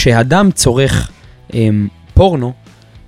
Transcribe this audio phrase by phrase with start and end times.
[0.00, 1.10] כשאדם צורך
[1.54, 2.52] אמ, פורנו,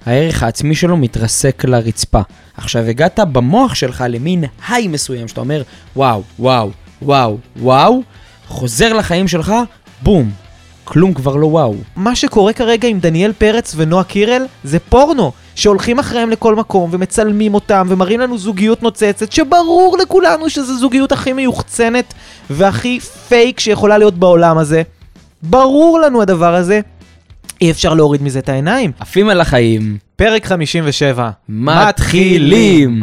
[0.07, 2.21] הערך העצמי שלו מתרסק לרצפה.
[2.57, 5.63] עכשיו, הגעת במוח שלך למין היי מסוים, שאתה אומר,
[5.97, 6.71] וואו, וואו,
[7.03, 8.03] וואו, וואו,
[8.49, 9.53] חוזר לחיים שלך,
[10.03, 10.31] בום,
[10.85, 11.75] כלום כבר לא וואו.
[11.97, 17.55] מה שקורה כרגע עם דניאל פרץ ונועה קירל זה פורנו, שהולכים אחריהם לכל מקום ומצלמים
[17.55, 22.15] אותם ומראים לנו זוגיות נוצצת, שברור לכולנו שזו זוגיות הכי מיוחצנת
[22.51, 24.83] והכי פייק שיכולה להיות בעולם הזה.
[25.43, 26.81] ברור לנו הדבר הזה.
[27.61, 28.93] אי אפשר להוריד מזה את העיניים.
[29.01, 31.31] עפים על החיים, פרק 57.
[31.49, 33.01] מתחילים!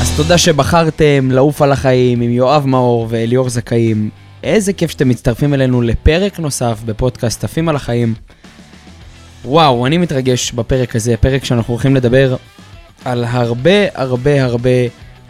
[0.00, 4.10] אז תודה שבחרתם לעוף על החיים עם יואב מאור ואליאור זכאים.
[4.42, 8.14] איזה כיף שאתם מצטרפים אלינו לפרק נוסף בפודקאסט עפים על החיים.
[9.44, 12.36] וואו, אני מתרגש בפרק הזה, פרק שאנחנו הולכים לדבר
[13.04, 14.70] על הרבה הרבה הרבה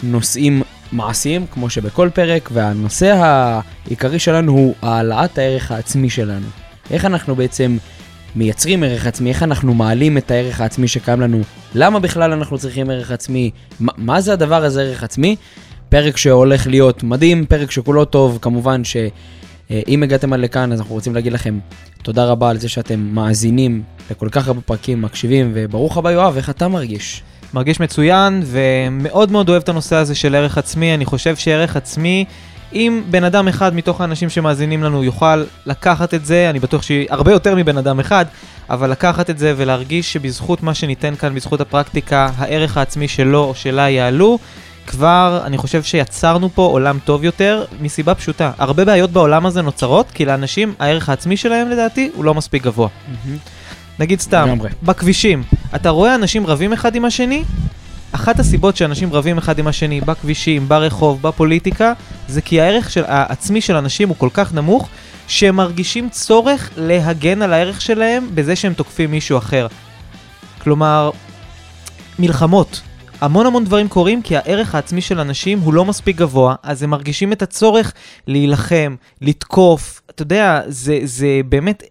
[0.03, 3.15] נושאים מעשיים, כמו שבכל פרק, והנושא
[3.87, 6.47] העיקרי שלנו הוא העלאת הערך העצמי שלנו.
[6.91, 7.77] איך אנחנו בעצם
[8.37, 11.41] מייצרים ערך עצמי, איך אנחנו מעלים את הערך העצמי שקיים לנו,
[11.75, 15.37] למה בכלל אנחנו צריכים ערך עצמי, מה, מה זה הדבר הזה ערך עצמי?
[15.89, 21.15] פרק שהולך להיות מדהים, פרק שכולו טוב, כמובן שאם הגעתם עד לכאן אז אנחנו רוצים
[21.15, 21.59] להגיד לכם
[22.03, 26.51] תודה רבה על זה שאתם מאזינים לכל כך הרבה פרקים, מקשיבים, וברוך הבא יואב, איך
[26.51, 27.23] אתה מרגיש?
[27.55, 30.95] מרגיש מצוין ומאוד מאוד אוהב את הנושא הזה של ערך עצמי.
[30.95, 32.25] אני חושב שערך עצמי,
[32.73, 37.33] אם בן אדם אחד מתוך האנשים שמאזינים לנו יוכל לקחת את זה, אני בטוח שהרבה
[37.33, 38.25] יותר מבן אדם אחד,
[38.71, 43.55] אבל לקחת את זה ולהרגיש שבזכות מה שניתן כאן, בזכות הפרקטיקה, הערך העצמי שלו או
[43.55, 44.39] שלה יעלו,
[44.87, 48.51] כבר אני חושב שיצרנו פה עולם טוב יותר, מסיבה פשוטה.
[48.59, 52.89] הרבה בעיות בעולם הזה נוצרות, כי לאנשים הערך העצמי שלהם לדעתי הוא לא מספיק גבוה.
[53.99, 54.71] נגיד סתם, לגמרי.
[54.83, 55.43] בכבישים,
[55.75, 57.45] אתה רואה אנשים רבים אחד עם השני?
[58.13, 61.93] אחת הסיבות שאנשים רבים אחד עם השני בכבישים, ברחוב, בפוליטיקה,
[62.29, 64.89] זה כי הערך של, העצמי של אנשים הוא כל כך נמוך,
[65.29, 69.67] שהם מרגישים צורך להגן על הערך שלהם בזה שהם תוקפים מישהו אחר.
[70.59, 71.11] כלומר,
[72.19, 72.81] מלחמות.
[73.21, 76.91] המון המון דברים קורים כי הערך העצמי של אנשים הוא לא מספיק גבוה, אז הם
[76.91, 77.93] מרגישים את הצורך
[78.27, 80.01] להילחם, לתקוף.
[80.11, 81.83] אתה יודע, זה, זה באמת,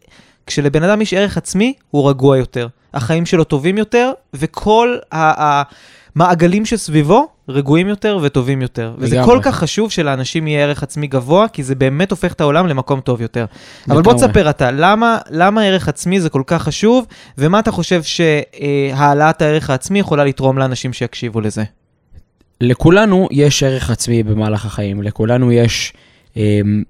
[0.48, 2.68] כשלבן אדם יש ערך עצמי, הוא רגוע יותר.
[2.98, 8.94] החיים שלו טובים יותר, וכל המעגלים שסביבו רגועים יותר וטובים יותר.
[8.98, 9.34] וזה לגמרי.
[9.34, 13.00] כל כך חשוב שלאנשים יהיה ערך עצמי גבוה, כי זה באמת הופך את העולם למקום
[13.00, 13.46] טוב יותר.
[13.90, 14.28] אבל בוא לגמרי.
[14.28, 17.06] תספר אתה, למה, למה ערך עצמי זה כל כך חשוב,
[17.38, 21.64] ומה אתה חושב שהעלאת הערך העצמי יכולה לתרום לאנשים שיקשיבו לזה?
[22.62, 25.94] לכולנו יש ערך עצמי במהלך החיים, לכולנו יש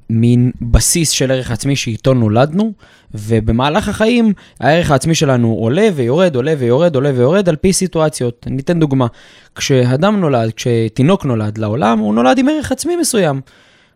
[0.10, 2.72] מין בסיס של ערך עצמי שאיתו נולדנו,
[3.14, 8.48] ובמהלך החיים הערך העצמי שלנו עולה ויורד, עולה ויורד, עולה ויורד על פי סיטואציות.
[8.50, 9.08] אני אתן דוגמה,
[9.56, 13.42] כשאדם נולד, כשתינוק נולד לעולם, הוא נולד עם ערך עצמי מסוים.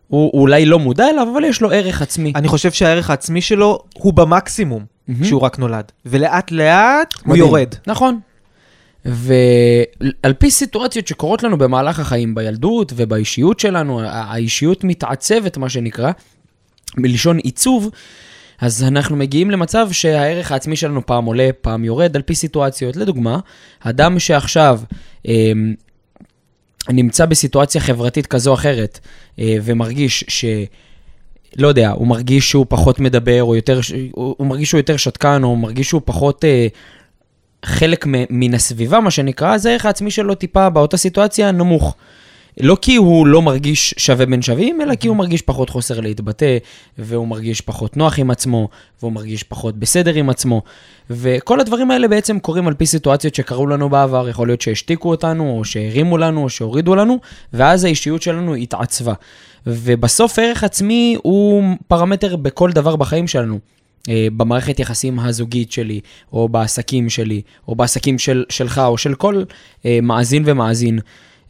[0.08, 2.32] הוא הוא אולי לא מודע אליו, אבל יש לו ערך עצמי.
[2.36, 5.22] אני חושב שהערך העצמי שלו הוא במקסימום מהמם.
[5.22, 7.36] כשהוא רק נולד, ולאט לאט הוא.
[7.36, 7.74] יורד.
[7.86, 8.20] נכון.
[9.04, 16.12] ועל פי סיטואציות שקורות לנו במהלך החיים, בילדות ובאישיות שלנו, האישיות מתעצבת, מה שנקרא,
[16.96, 17.90] מלשון עיצוב,
[18.60, 22.96] אז אנחנו מגיעים למצב שהערך העצמי שלנו פעם עולה, פעם יורד, על פי סיטואציות.
[22.96, 23.38] לדוגמה,
[23.80, 24.80] אדם שעכשיו
[25.28, 25.52] אה,
[26.88, 29.00] נמצא בסיטואציה חברתית כזו או אחרת,
[29.38, 30.44] אה, ומרגיש ש...
[31.56, 33.80] לא יודע, הוא מרגיש שהוא פחות מדבר, או יותר,
[34.12, 36.66] הוא, הוא מרגיש שהוא יותר שתקן, או מרגיש שהוא פחות אה,
[37.64, 41.94] חלק מן הסביבה, מה שנקרא, אז הערך העצמי שלו טיפה באותה סיטואציה נמוך.
[42.60, 46.58] לא כי הוא לא מרגיש שווה בין שווים, אלא כי הוא מרגיש פחות חוסר להתבטא,
[46.98, 48.68] והוא מרגיש פחות נוח עם עצמו,
[49.00, 50.62] והוא מרגיש פחות בסדר עם עצמו.
[51.10, 55.58] וכל הדברים האלה בעצם קורים על פי סיטואציות שקרו לנו בעבר, יכול להיות שהשתיקו אותנו,
[55.58, 57.18] או שהרימו לנו, או שהורידו לנו,
[57.52, 59.12] ואז האישיות שלנו התעצבה.
[59.66, 63.58] ובסוף ערך עצמי הוא פרמטר בכל דבר בחיים שלנו.
[64.08, 66.00] אה, במערכת יחסים הזוגית שלי,
[66.32, 69.42] או בעסקים שלי, או בעסקים של, שלך, או של כל
[69.86, 70.98] אה, מאזין ומאזין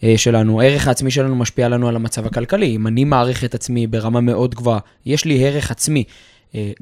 [0.05, 0.61] אה, שלנו.
[0.61, 2.77] הערך העצמי שלנו משפיע לנו על המצב הכלכלי.
[2.77, 6.05] אם אני מעריך את עצמי ברמה מאוד גבוהה, יש לי ערך עצמי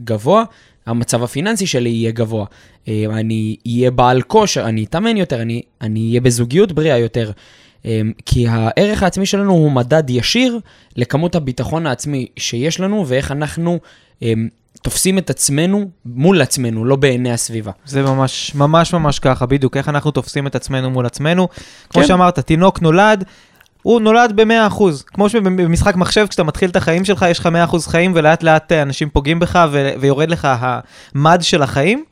[0.01, 0.45] גבוה,
[0.87, 2.47] המצב הפיננסי שלי יהיה גבוה.
[2.89, 7.31] אני אהיה בעל כושר, אני אתאמן יותר, אני, אני אהיה בזוגיות בריאה יותר.
[8.27, 10.59] כי הערך העצמי שלנו הוא מדד ישיר
[10.97, 13.79] לכמות הביטחון העצמי שיש לנו ואיך אנחנו
[14.83, 17.71] תופסים את עצמנו מול עצמנו, לא בעיני הסביבה.
[17.85, 21.49] זה ממש, ממש ממש ככה, בדיוק, איך אנחנו תופסים את עצמנו מול עצמנו.
[21.91, 22.09] כמו כן.
[22.09, 23.25] שאמרת, תינוק נולד,
[23.83, 24.83] הוא נולד ב-100%.
[25.07, 29.09] כמו שבמשחק מחשב, כשאתה מתחיל את החיים שלך, יש לך 100% חיים, ולאט לאט אנשים
[29.11, 32.05] פוגעים בך, ו- ויורד לך המד של החיים.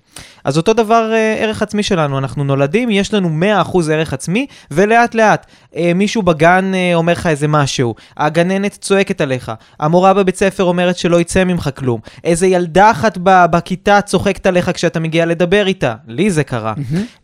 [0.49, 3.31] אז אותו דבר אה, ערך עצמי שלנו, אנחנו נולדים, יש לנו
[3.65, 5.47] 100% ערך עצמי, ולאט לאט
[5.77, 10.97] אה, מישהו בגן אה, אומר לך איזה משהו, הגננת צועקת עליך, המורה בבית ספר אומרת
[10.97, 16.31] שלא יצא ממך כלום, איזה ילדה אחת בכיתה צוחקת עליך כשאתה מגיע לדבר איתה, לי
[16.31, 16.75] זה קרה.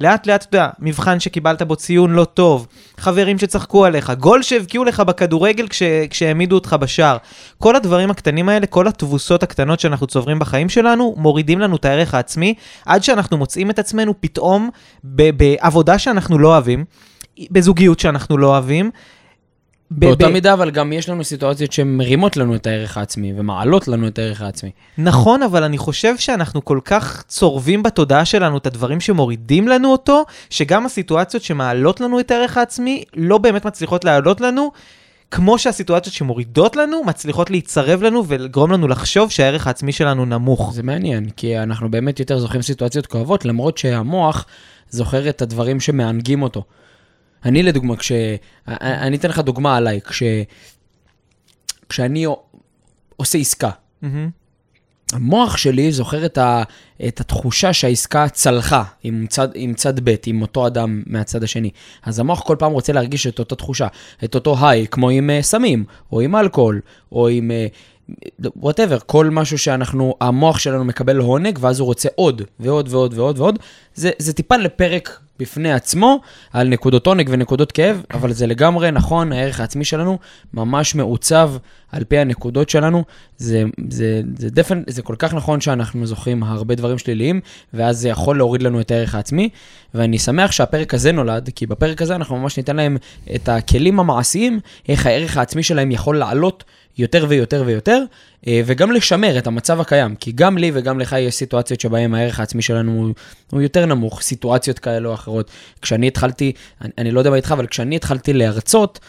[0.01, 2.67] לאט לאט, אתה יודע, מבחן שקיבלת בו ציון לא טוב,
[2.99, 7.17] חברים שצחקו עליך, גול שהבקיעו לך בכדורגל כש, כשהעמידו אותך בשער.
[7.59, 12.15] כל הדברים הקטנים האלה, כל התבוסות הקטנות שאנחנו צוברים בחיים שלנו, מורידים לנו את הערך
[12.15, 12.55] העצמי,
[12.87, 14.71] עד שאנחנו מוצאים את עצמנו פתאום
[15.05, 16.85] בעבודה שאנחנו לא אוהבים,
[17.51, 18.91] בזוגיות שאנחנו לא אוהבים.
[19.91, 24.19] באותה מידה, אבל גם יש לנו סיטואציות שמרימות לנו את הערך העצמי ומעלות לנו את
[24.19, 24.71] הערך העצמי.
[24.99, 30.25] נכון, אבל אני חושב שאנחנו כל כך צורבים בתודעה שלנו את הדברים שמורידים לנו אותו,
[30.51, 34.73] שגם הסיטואציות שמעלות לנו את הערך העצמי לא באמת מצליחות להעלות לנו,
[35.35, 40.73] כמו שהסיטואציות שמורידות לנו מצליחות להצרב לנו ולגרום לנו לחשוב שהערך העצמי שלנו נמוך.
[40.75, 44.47] זה מעניין, כי אנחנו באמת יותר זוכרים סיטואציות כואבות, למרות שהמוח
[44.91, 46.65] זוכר את הדברים שמענגים אותו.
[47.45, 48.13] אני לדוגמה, כש...
[48.69, 50.23] אני אתן לך דוגמה עליי, כש...
[51.89, 52.27] כשאני
[53.17, 53.71] עושה עסקה,
[54.03, 54.31] מהמם.
[55.15, 56.63] המוח שלי זוכר את, ה...
[57.09, 61.71] את התחושה שהעסקה צלחה עם צד, עם צד ב', עם אותו אדם מהצד השני.
[62.03, 63.87] אז המוח כל פעם רוצה להרגיש את אותה תחושה,
[64.25, 66.81] את אותו היי, כמו עם אה, סמים, או עם אלכוהול,
[67.13, 67.51] או עם...
[68.57, 73.39] whatever, כל משהו שאנחנו, המוח שלנו מקבל עונג, ואז הוא רוצה עוד, ועוד ועוד ועוד
[73.39, 73.59] ועוד.
[73.95, 76.21] זה, זה טיפה לפרק בפני עצמו,
[76.53, 80.19] על נקודות עונג ונקודות כאב, אבל זה לגמרי נכון, הערך העצמי שלנו
[80.55, 81.53] ממש מעוצב
[81.93, 83.05] על פי הנקודות שלנו.
[83.37, 87.41] זה, זה, זה, דפן, זה כל כך נכון שאנחנו זוכרים הרבה דברים שליליים,
[87.75, 89.49] ואז זה יכול להוריד לנו את הערך העצמי.
[89.95, 92.97] ואני שמח שהפרק הזה נולד, כי בפרק הזה אנחנו ממש ניתן להם
[93.35, 96.65] את הכלים המעשיים, איך הערך העצמי שלהם יכול לעלות
[96.99, 98.03] יותר ויותר ויותר,
[98.47, 102.41] אה, וגם לשמר את המצב הקיים, כי גם לי וגם לך יש סיטואציות שבהן הערך
[102.41, 103.15] העצמי שלנו הוא,
[103.51, 105.51] הוא יותר נמוך, סיטואציות כאלה או אחרות.
[105.83, 109.01] כשאני התחלתי, אני, אני לא יודע מה איתך, אבל כשאני התחלתי להרצות,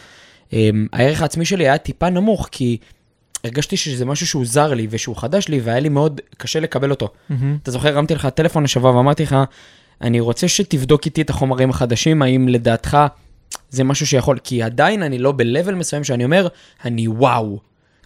[0.52, 2.76] אה, הערך העצמי שלי היה טיפה נמוך, כי
[3.44, 7.08] הרגשתי שזה משהו שהוא זר לי ושהוא חדש לי, והיה לי מאוד קשה לקבל אותו.
[7.28, 7.58] מהמם.
[7.62, 9.36] אתה זוכר, הרמתי לך טלפון השבוע ואמרתי לך,
[10.00, 12.98] אני רוצה שתבדוק איתי את החומרים החדשים, האם לדעתך
[13.70, 16.48] זה משהו שיכול, כי עדיין אני לא ב-level מסוים שאני אומר,
[16.84, 17.58] אני וואו.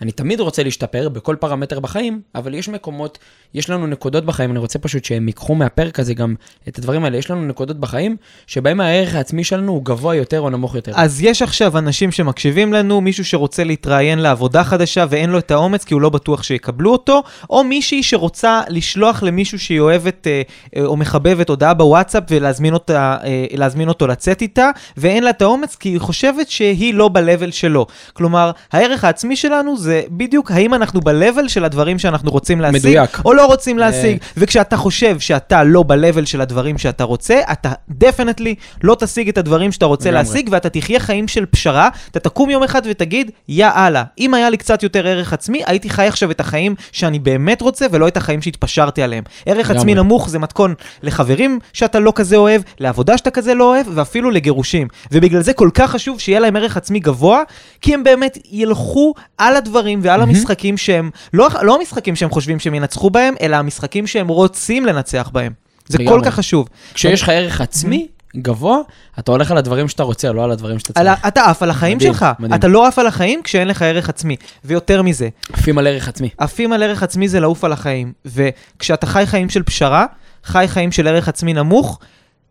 [0.02, 3.18] אני תמיד רוצה להשתפר בכל פרמטר בחיים, אבל יש מקומות,
[3.54, 6.34] יש לנו נקודות בחיים, אני רוצה פשוט שהם ייקחו מהפרק הזה גם
[6.68, 8.16] את הדברים האלה, יש לנו נקודות בחיים,
[8.46, 10.92] שבהם הערך העצמי שלנו הוא גבוה יותר או נמוך יותר.
[10.94, 15.84] אז יש עכשיו אנשים שמקשיבים לנו, מישהו שרוצה להתראיין לעבודה חדשה ואין לו את האומץ
[15.84, 20.42] כי הוא לא בטוח שיקבלו אותו, או מישהי שרוצה לשלוח למישהו שהיא אוהבת אה,
[20.76, 25.76] אה, או מחבבת הודעה בוואטסאפ ולהזמין אותה, אה, אותו לצאת איתה, ואין לה את האומץ
[25.76, 27.86] כי היא חושבת שהיא לא ב-level שלו.
[28.12, 33.20] כלומר, הערך העצמי שלנו זה בדיוק האם אנחנו ב-level של הדברים שאנחנו רוצים להשיג, מדויק.
[33.24, 34.18] או לא רוצים להשיג.
[34.36, 39.72] וכשאתה חושב שאתה לא ב-level של הדברים שאתה רוצה, אתה definitely לא תשיג את הדברים
[39.72, 40.10] שאתה רוצה.
[40.10, 44.50] להשיג, ואתה תחיה חיים של פשרה, אתה תקום יום אחד ותגיד, יא אללה, אם היה
[44.50, 48.16] לי קצת יותר ערך עצמי, הייתי חי עכשיו את החיים שאני באמת רוצה, ולא את
[48.16, 49.24] החיים שהתפשרתי עליהם.
[49.46, 49.94] ערך עצמי.
[49.94, 54.88] נמוך זה מתכון לחברים שאתה לא כזה אוהב, לעבודה שאתה כזה לא אוהב, ואפילו לגירושים.
[55.12, 57.42] ובגלל זה כל כך חשוב שיהיה להם ערך עצמי גבוה,
[57.80, 62.74] כי הם באמת ילכו על הדברים ועל המשחקים שהם, לא, לא המשחקים שהם חושבים שהם
[62.74, 65.52] ינצחו בהם, אלא המשחקים שהם רוצים לנצח בהם.
[65.88, 66.24] זה כל לגמרי.
[66.24, 66.68] כך חשוב.
[66.94, 68.06] כשיש לך ערך עצמי
[68.36, 68.78] גבוה,
[69.18, 71.24] אתה הולך על הדברים שאתה רוצה, לא על הדברים שאתה על צריך.
[71.24, 72.54] ה- אתה עף על החיים מדהים, שלך, מדהים.
[72.60, 74.36] אתה לא עף על החיים כשאין לך ערך עצמי.
[74.64, 76.28] ויותר מזה, עפים על ערך עצמי.
[76.38, 78.12] עפים על ערך עצמי זה לעוף על החיים.
[78.26, 80.06] וכשאתה חי חיים של פשרה,
[80.44, 81.98] חי חיים של ערך עצמי נמוך,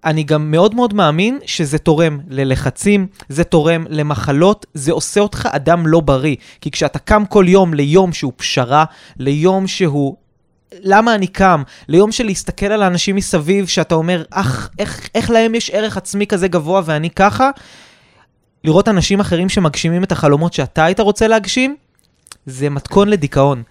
[0.05, 5.87] אני גם מאוד מאוד מאמין שזה תורם ללחצים, זה תורם למחלות, זה עושה אותך אדם
[5.87, 6.35] לא בריא.
[6.61, 8.85] כי כשאתה קם כל יום ליום שהוא פשרה,
[9.19, 10.15] ליום שהוא...
[10.81, 11.63] למה אני קם?
[11.87, 16.27] ליום של להסתכל על האנשים מסביב, שאתה אומר, אך, איך, איך להם יש ערך עצמי
[16.27, 17.49] כזה גבוה ואני ככה?
[18.63, 21.75] לראות אנשים אחרים שמגשימים את החלומות שאתה היית רוצה להגשים,
[22.45, 23.63] זה מתכון לדיכאון.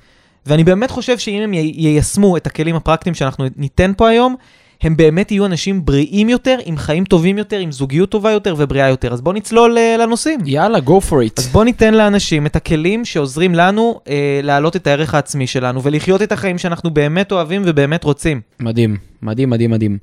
[0.46, 4.36] ואני באמת חושב שאם הם יישמו את הכלים הפרקטיים שאנחנו ניתן פה היום,
[4.82, 8.88] הם באמת יהיו אנשים בריאים יותר, עם חיים טובים יותר, עם זוגיות טובה יותר ובריאה
[8.88, 9.12] יותר.
[9.12, 10.40] אז בואו נצלול אה, לנושאים.
[10.44, 11.32] יאללה, go for it.
[11.36, 16.22] אז בואו ניתן לאנשים את הכלים שעוזרים לנו אה, להעלות את הערך העצמי שלנו ולחיות
[16.22, 18.40] את החיים שאנחנו באמת אוהבים ובאמת רוצים.
[18.60, 19.98] מדהים, מדהים, מדהים, מדהים.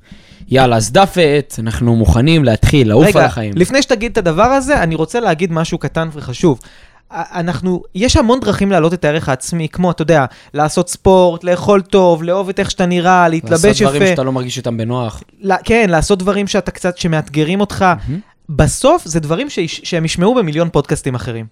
[0.48, 3.52] יאללה, אז דף ועט, אנחנו מוכנים להתחיל, לעוף על החיים.
[3.56, 6.60] לפני שתגיד את הדבר הזה, אני רוצה להגיד משהו קטן וחשוב.
[7.12, 12.22] אנחנו, יש המון דרכים להעלות את הערך העצמי, כמו, אתה יודע, לעשות ספורט, לאכול טוב,
[12.22, 13.90] לאהוב את איך שאתה נראה, להתלבש לעשות יפה.
[13.90, 15.22] דברים שאתה לא מרגיש איתם בנוח.
[15.40, 17.84] ל- כן, לעשות דברים שאתה קצת, שמאתגרים אותך.
[18.48, 21.46] בסוף זה דברים שיש- שהם ישמעו במיליון פודקאסטים אחרים.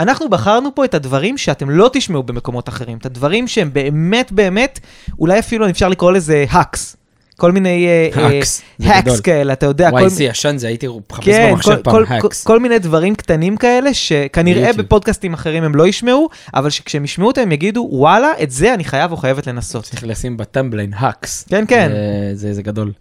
[0.00, 4.80] אנחנו בחרנו פה את הדברים שאתם לא תשמעו במקומות אחרים, את הדברים שהם באמת באמת,
[5.18, 6.96] אולי אפילו אפשר לקרוא לזה hacks.
[7.40, 7.86] כל מיני...
[7.86, 8.62] אה, אה, hacks.
[8.82, 9.88] hacks כאלה, אתה יודע.
[9.92, 12.44] וואי, איזה ישן זה, הייתי מחפש כן, במחשב כל, פעם, hacks.
[12.44, 14.72] כל, מיני דברים קטנים כאלה, שכנראה.
[14.72, 18.84] בפודקאסטים אחרים הם לא ישמעו, אבל שכשהם ישמעו אותם הם יגידו, וואלה, את זה אני
[18.84, 19.84] חייב או חייבת לנסות.
[19.84, 21.46] צריך לשים ב thumbnail, hacks.
[21.48, 21.90] כן, כן.
[22.34, 22.92] זה- גדול.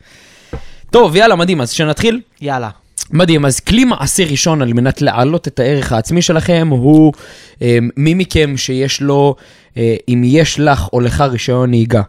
[0.89, 2.22] טוב, יאללה, מדהים, אז שנתחיל.
[2.41, 2.69] יאללה.
[3.12, 7.13] מדהים, אז כלי מעשי ראשון על מנת להעלות את הערך העצמי שלכם הוא
[7.62, 9.36] אה, מי מכם שיש לו,
[9.77, 12.01] אה, אם יש לך או לך רישיון נהיגה,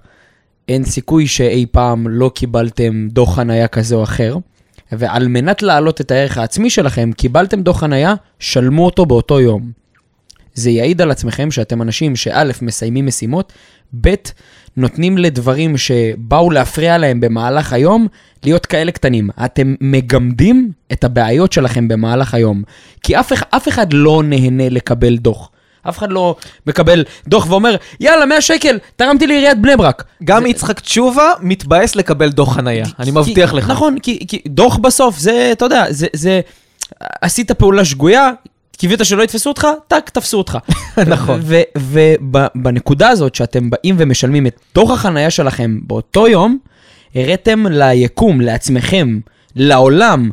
[0.71, 4.37] אין סיכוי שאי פעם לא קיבלתם דוח חנייה כזה או אחר,
[4.93, 9.71] ועל מנת להעלות את הערך העצמי שלכם, קיבלתם דוח חנייה, שלמו אותו באותו יום.
[10.55, 13.53] זה יעיד על עצמכם שאתם אנשים שא', מסיימים משימות,
[14.01, 14.15] ב',
[14.77, 18.07] נותנים לדברים שבאו להפריע להם במהלך היום,
[18.45, 19.31] להיות כאלה קטנים.
[19.45, 22.63] אתם מגמדים את הבעיות שלכם במהלך היום.
[23.03, 25.51] כי אף, אף אחד לא נהנה לקבל דוח.
[25.89, 30.05] אף אחד לא מקבל דוח ואומר, יאללה, 100 שקל, תרמתי לעיריית בני ברק.
[30.25, 33.71] גם זה- יצחק תשובה מתבאס לקבל דוח חנייה, אני כי- מבטיח לך.
[33.71, 36.41] נכון, כי, כי דוח בסוף, זה, אתה יודע, זה, זה,
[37.21, 38.31] עשית פעולה שגויה,
[38.77, 40.59] קיווית שלא יתפסו אותך, טאק, תפסו אותך.
[41.07, 41.41] נכון.
[41.77, 46.59] ובנקודה הזאת שאתם באים ומשלמים את דוח החנייה שלכם באותו יום,
[47.15, 49.19] הראתם ליקום, לעצמכם,
[49.57, 50.31] לעולם,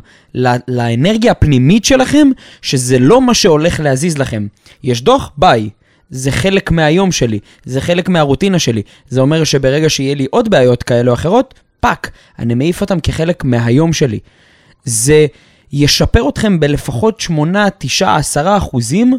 [0.68, 2.28] לאנרגיה הפנימית שלכם,
[2.62, 4.46] שזה לא מה שהולך להזיז לכם.
[4.82, 5.30] יש דוח?
[5.36, 5.70] ביי.
[6.10, 8.82] זה חלק מהיום שלי, זה חלק מהרוטינה שלי.
[9.08, 13.44] זה אומר שברגע שיהיה לי עוד בעיות כאלה או אחרות, פאק, אני מעיף אותם כחלק
[13.44, 14.18] מהיום שלי.
[14.84, 15.26] זה
[15.72, 19.18] ישפר אתכם בלפחות 8, 9, 10 אחוזים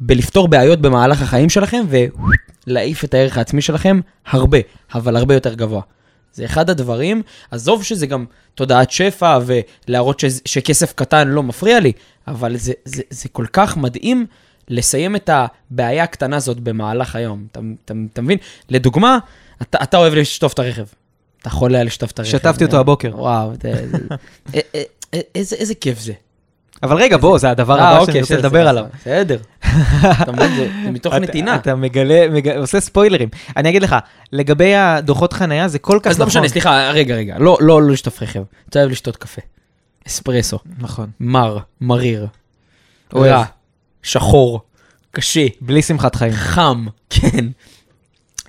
[0.00, 1.82] בלפתור בעיות במהלך החיים שלכם
[2.66, 4.58] ולהעיף את הערך העצמי שלכם הרבה,
[4.94, 5.82] אבל הרבה יותר גבוה.
[6.36, 8.24] זה אחד הדברים, עזוב שזה גם
[8.54, 11.92] תודעת שפע ולהראות שזה, שכסף קטן לא מפריע לי,
[12.28, 14.26] אבל זה, זה, זה כל כך מדהים
[14.68, 17.46] לסיים את הבעיה הקטנה הזאת במהלך היום.
[17.52, 18.38] אתה, אתה, אתה מבין?
[18.70, 19.18] לדוגמה,
[19.62, 20.86] אתה, אתה אוהב לשטוף את הרכב.
[21.42, 22.30] אתה חולה לשטוף את הרכב.
[22.30, 23.10] שטפתי אותו הבוקר.
[23.14, 23.52] וואו,
[25.34, 26.12] איזה כיף זה.
[26.82, 28.84] אבל רגע, בוא, זה הדבר אה, הבא אוקיי, שאני רוצה לדבר עליו.
[29.00, 29.38] בסדר.
[30.22, 31.54] אתה מבין, זה מתוך נתינה.
[31.54, 33.28] אתה מגלה, מג- עושה ספוילרים.
[33.56, 33.96] אני אגיד לך,
[34.32, 37.38] לגבי הדוחות חנייה זה כל כך אז לא משנה, סליחה, רגע, רגע.
[37.38, 38.42] לא לא לא לשטוף רכב.
[38.68, 39.40] אתה אוהב לשתות קפה.
[40.06, 40.58] אספרסו.
[40.78, 41.10] נכון.
[41.20, 42.26] מר, מריר.
[43.14, 43.44] רע,
[44.02, 44.60] שחור,
[45.10, 46.32] קשה, בלי שמחת חיים.
[46.32, 47.44] חם, כן.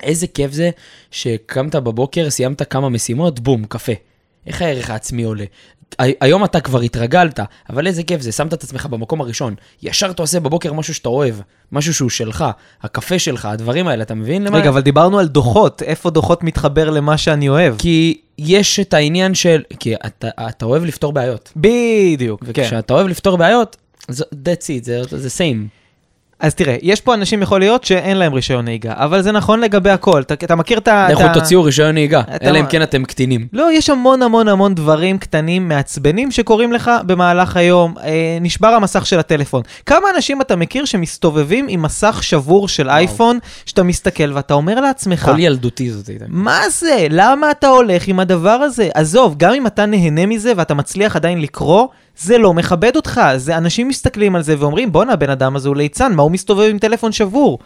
[0.04, 0.70] איזה כיף זה
[1.12, 3.92] שקמת בבוקר, סיימת כמה משימות, בום, קפה.
[4.48, 5.46] איך הערך העצמי עולה?
[6.00, 7.40] הי- היום אתה כבר התרגלת,
[7.70, 9.56] אבל איזה כיף זה, שמת את עצמך במקום הראשון.
[9.84, 11.36] ישר אתה עושה בבוקר משהו שאתה אוהב,
[11.72, 12.46] משהו שהוא שלך,
[12.82, 14.58] הקפה שלך, הדברים האלה, אתה מבין למה?
[14.58, 17.76] רגע, אבל דיברנו על דוחות, איפה דוחות מתחבר למה שאני אוהב?
[17.78, 19.64] כי יש את העניין של...
[19.80, 21.54] כי אתה, אתה אוהב לפתור בעיות.
[21.56, 22.62] בדיוק, כן.
[22.64, 23.78] וכשאתה אוהב לפתור בעיות,
[24.08, 25.77] זה- that's it, זה, זה same.
[26.40, 29.90] אז תראה, יש פה אנשים יכול להיות שאין להם רישיון נהיגה, אבל זה נכון לגבי
[29.90, 30.22] הכל.
[30.22, 31.08] אתה, אתה מכיר את ה...
[31.12, 33.48] לכו תוציאו רישיון נהיגה, אתה- אלא אם כן אתם קטינים.
[33.54, 37.94] לא, יש המון המון המון דברים קטנים מעצבנים שקורים לך במהלך היום.
[38.04, 39.62] אה, נשבר המסך של הטלפון.
[39.86, 45.26] כמה אנשים אתה מכיר שמסתובבים עם מסך שבור של אייפון, שאתה מסתכל ואתה אומר לעצמך,
[45.34, 46.26] כל ילדותי זאת הייתה.
[46.28, 47.08] מה זה?
[47.10, 48.90] למה אתה הולך עם הדבר הזה?
[48.94, 51.88] עזוב, גם אם אתה נהנה מזה ואתה מצליח עדיין לקרוא,
[52.18, 53.22] זה לא מכבד אותך.
[53.38, 56.68] זה אנשים מסתכלים על זה ואומרים, בואנה, הבן אדם הזה הוא ליצן, מה הוא מסתובב
[56.70, 57.60] עם טלפון שבור?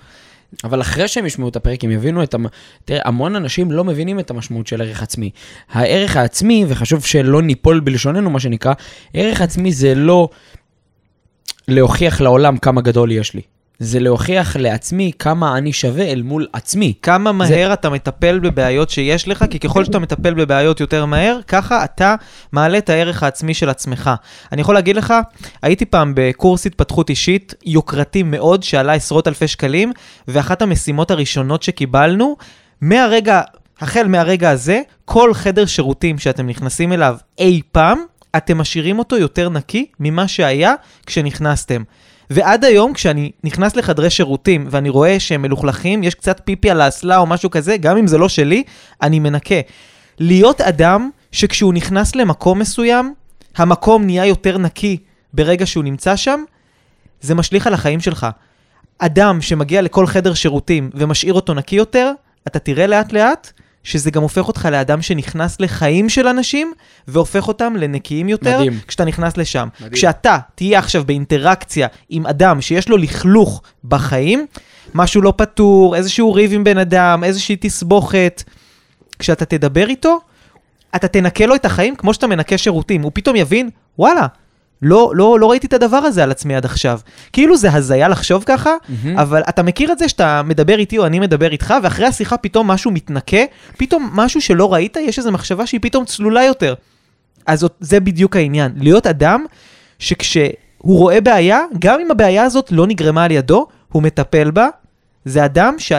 [0.64, 2.46] אבל אחרי שהם ישמעו את הפרק, הם יבינו את המ...
[2.86, 5.30] תראה, המון אנשים לא מבינים את המשמעות של ערך עצמי.
[5.72, 8.74] הערך העצמי, וחשוב שלא ניפול בלשוננו, מה שנקרא,
[9.14, 10.30] ערך עצמי זה לא
[11.68, 13.42] להוכיח לעולם כמה גדול יש לי.
[13.84, 16.94] זה להוכיח לעצמי כמה אני שווה אל מול עצמי.
[17.02, 21.84] כמה מהר אתה מטפל בבעיות שיש לך, כי ככל שאתה מטפל בבעיות יותר מהר, ככה
[21.84, 22.16] אתה
[22.52, 24.10] מעלה את הערך העצמי של עצמך.
[24.52, 25.14] אני יכול להגיד לך,
[25.62, 29.92] הייתי פעם בקורס התפתחות אישית יוקרתי מאוד, שעלה עשרות אלפי שקלים,
[30.28, 32.38] ואחת המשימות הראשונות שקיבלנו,
[32.82, 33.42] מהרגע,
[33.80, 38.00] החל מהרגע הזה, כל חדר שירותים שאתם נכנסים אליו אי פעם,
[38.38, 40.74] אתם משאירים אותו יותר נקי ממה שהיה
[41.06, 41.84] כשנכנסתם.
[42.34, 47.18] ועד היום, כשאני נכנס לחדרי שירותים ואני רואה שהם מלוכלכים, יש קצת פיפי על האסלה
[47.18, 48.64] או משהו כזה, גם אם זה לא שלי,
[49.02, 49.56] אני מנקה.
[50.20, 53.14] להיות אדם שכשהוא נכנס למקום מסוים,
[53.58, 54.98] המקום נהיה יותר נקי
[55.34, 56.44] ברגע שהוא נמצא שם,
[57.22, 58.28] זה משליך על החיים שלך.
[59.00, 62.12] אדם שמגיע לכל חדר שירותים ומשאיר אותו נקי יותר,
[62.48, 63.52] אתה תראה לאט לאט
[63.84, 66.74] שזה גם הופך אותך לאדם שנכנס לחיים של אנשים
[67.08, 68.80] והופך אותם לנקיים יותר מדהים.
[68.88, 69.68] כשאתה נכנס לשם.
[69.80, 69.94] מדהים.
[69.94, 74.46] כשאתה תהיה עכשיו באינטראקציה עם אדם שיש לו לכלוך בחיים,
[74.94, 78.44] משהו לא פתור, איזשהו ריב עם בן אדם, איזושהי תסבוכת,
[79.20, 80.20] כשאתה תדבר איתו,
[80.96, 83.02] אתה תנקה לו את החיים כמו שאתה מנקה שירותים.
[83.02, 83.70] הוא פתאום יבין,
[84.00, 84.28] וואלה,
[84.82, 87.00] לא, לא, לא ראיתי את הדבר הזה על עצמי עד עכשיו.
[87.34, 89.20] כאילו זה הזיה לחשוב ככה, מהמם.
[89.20, 92.68] אבל אתה מכיר את זה שאתה מדבר איתי או אני מדבר איתך, ואחרי השיחה פתאום
[92.68, 93.42] משהו מתנקה,
[93.78, 96.74] פתאום משהו שלא ראית, יש איזו מחשבה שהיא פתאום צלולה יותר.
[97.46, 98.72] אז זה בדיוק העניין.
[98.76, 99.46] להיות אדם
[100.00, 104.68] שכשהוא רואה בעיה, גם אם הבעיה הזאת לא נגרמה על ידו, הוא מטפל בה.
[105.26, 105.92] זה אדם ש...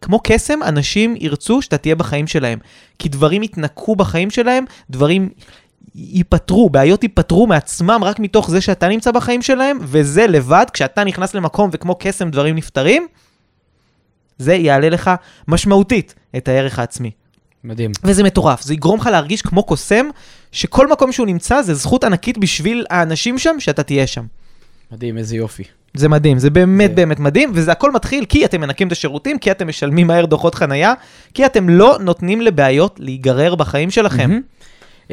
[0.00, 2.58] כמו קסם, אנשים ירצו שאתה תהיה בחיים שלהם.
[2.98, 5.28] כי דברים יתנקו בחיים שלהם, דברים
[5.96, 11.34] ייפתרו, בעיות ייפתרו מעצמם רק מתוך זה שאתה נמצא בחיים שלהם, וזה לבד, כשאתה נכנס
[11.34, 13.06] למקום וכמו קסם דברים נפתרים,
[14.38, 15.10] זה יעלה לך
[15.48, 17.10] משמעותית את הערך העצמי.
[17.64, 17.90] מדהים.
[18.04, 20.06] וזה מטורף, זה יגרום לך להרגיש כמו קוסם,
[20.52, 24.24] שכל מקום שהוא נמצא זה זכות ענקית בשביל האנשים שם, שאתה תהיה שם.
[24.92, 25.62] מדהים, איזה יופי.
[25.94, 29.38] זה מדהים, זה באמת זה- באמת מדהים, וזה הכל מתחיל כי אתם מנקים את השירותים,
[29.38, 30.94] כי אתם משלמים מהר דוחות חנייה,
[31.34, 34.30] כי אתם לא נותנים לבעיות להיגרר בחיים שלכם.
[35.08, 35.12] ת-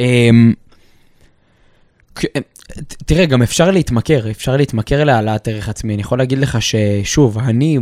[3.06, 5.94] תראה, גם אפשר להתמכר, אפשר להתמכר להעלאת ערך עצמי.
[5.94, 7.80] אני יכול להגיד לך ששוב, אני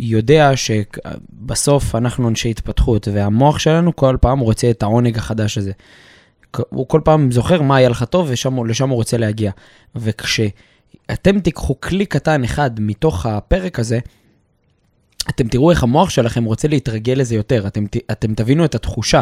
[0.00, 5.72] יודע שבסוף אנחנו אנשי התפתחות, והמוח שלנו כל פעם רוצה את העונג החדש הזה.
[6.68, 9.50] הוא כל פעם זוכר מה היה לך טוב ולשם הוא רוצה להגיע.
[9.96, 13.98] וכשאתם תיקחו כלי קטן אחד מתוך הפרק הזה,
[15.30, 19.20] אתם תראו איך המוח שלכם רוצה להתרגל לזה יותר, אתם, אתם תבינו את התחושה.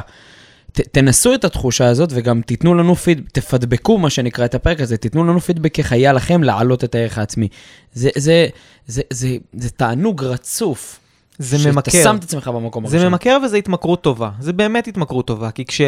[0.73, 4.97] ת, תנסו את התחושה הזאת וגם תיתנו לנו פיד, תפדבקו מה שנקרא את הפרק הזה,
[4.97, 7.49] תיתנו לנו פידבק איך היה לכם להעלות את הערך העצמי.
[7.93, 8.49] זה, זה,
[8.87, 10.99] זה, זה, זה תענוג רצוף.
[11.39, 12.03] זה שאתה ממכר.
[12.03, 13.13] שם את עצמך במקום זה הראשון.
[13.13, 15.81] ממכר וזה התמכרות טובה, זה באמת התמכרות טובה, כי כש...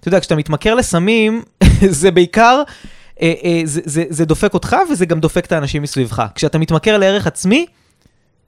[0.00, 1.42] אתה יודע, כשאתה מתמכר לסמים,
[2.00, 2.62] זה בעיקר,
[3.22, 6.22] אה, אה, זה, זה, זה דופק אותך וזה גם דופק את האנשים מסביבך.
[6.34, 7.66] כשאתה מתמכר לערך עצמי,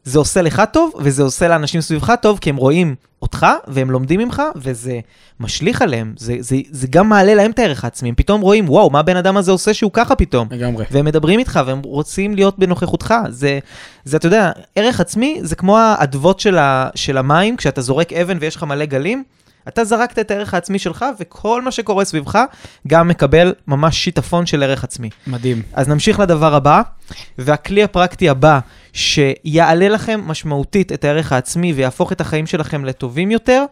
[0.06, 4.20] זה עושה לך טוב וזה עושה לאנשים סביבך טוב, כי הם רואים אותך והם לומדים
[4.20, 5.00] ממך וזה
[5.40, 8.90] משליך עליהם, זה, זה, זה גם מעלה להם את הערך העצמי, הם פתאום רואים, וואו,
[8.90, 10.48] מה הבן אדם הזה עושה שהוא ככה פתאום?
[10.50, 10.84] לגמרי.
[10.90, 13.14] והם מדברים איתך והם רוצים להיות בנוכחותך.
[13.28, 13.58] זה,
[14.04, 18.36] זה אתה יודע, ערך עצמי זה כמו האדוות של, ה, של המים, כשאתה זורק אבן
[18.40, 19.24] ויש לך מלא גלים,
[19.68, 22.38] אתה זרקת את הערך העצמי שלך, וכל מה שקורה סביבך
[22.86, 25.10] גם מקבל ממש שיטפון של ערך עצמי.
[25.26, 25.62] מדהים.
[25.72, 26.82] אז נמשיך לדבר הבא,
[27.38, 28.58] והכלי הפרקטי הבא,
[28.96, 33.64] שיעלה לכם משמעותית את הערך העצמי ויהפוך את החיים שלכם לטובים יותר,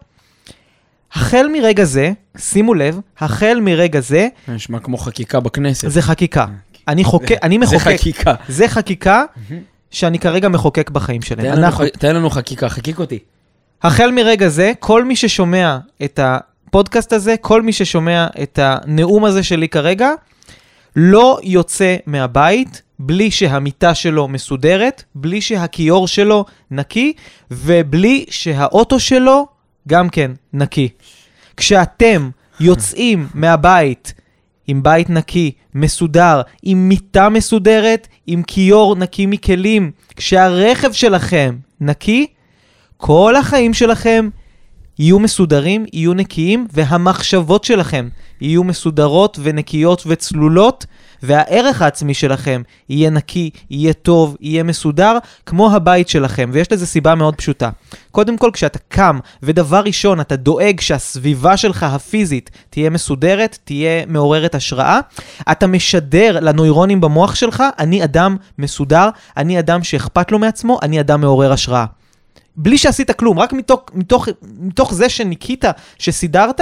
[1.13, 5.89] החל מרגע זה, שימו לב, החל מרגע זה, נשמע כמו חקיקה בכנסת.
[5.89, 6.45] זה חקיקה.
[6.87, 7.99] אני חוקק, אני זה מחוקק.
[7.99, 8.33] חקיקה.
[8.47, 9.23] זה חקיקה
[9.91, 11.55] שאני כרגע מחוקק בחיים שלהם.
[11.55, 13.19] תן אנחנו, תן לנו חקיקה, חקיק אותי.
[13.83, 19.43] החל מרגע זה, כל מי ששומע את הפודקאסט הזה, כל מי ששומע את הנאום הזה
[19.43, 20.09] שלי כרגע,
[20.95, 27.13] לא יוצא מהבית בלי שהמיטה שלו מסודרת, בלי שהכיור שלו נקי,
[27.51, 29.47] ובלי שהאוטו שלו
[29.87, 30.89] גם כן נקי.
[31.57, 32.29] כשאתם
[32.59, 34.13] יוצאים מהבית
[34.67, 42.27] עם בית נקי, מסודר, עם מיטה מסודרת, עם כיור נקי מכלים, כשהרכב שלכם נקי,
[42.97, 44.29] כל החיים שלכם
[44.99, 48.09] יהיו מסודרים, יהיו נקיים, והמחשבות שלכם
[48.41, 50.85] יהיו מסודרות ונקיות וצלולות,
[51.23, 56.49] והערך העצמי שלכם יהיה נקי, יהיה טוב, יהיה מסודר, כמו הבית שלכם.
[56.53, 57.69] ויש לזה סיבה מאוד פשוטה.
[58.11, 64.55] קודם כל, כשאתה קם, ודבר ראשון, אתה דואג שהסביבה שלך הפיזית תהיה מסודרת, תהיה מעוררת
[64.55, 64.99] השראה,
[65.51, 71.21] אתה משדר לנוירונים במוח שלך, אני אדם מסודר, אני אדם שאכפת לו מעצמו, אני אדם
[71.21, 71.85] מעורר השראה.
[72.57, 74.27] בלי שעשית כלום, רק מתוך, מתוך,
[74.59, 75.65] מתוך זה שניקית,
[75.99, 76.61] שסידרת,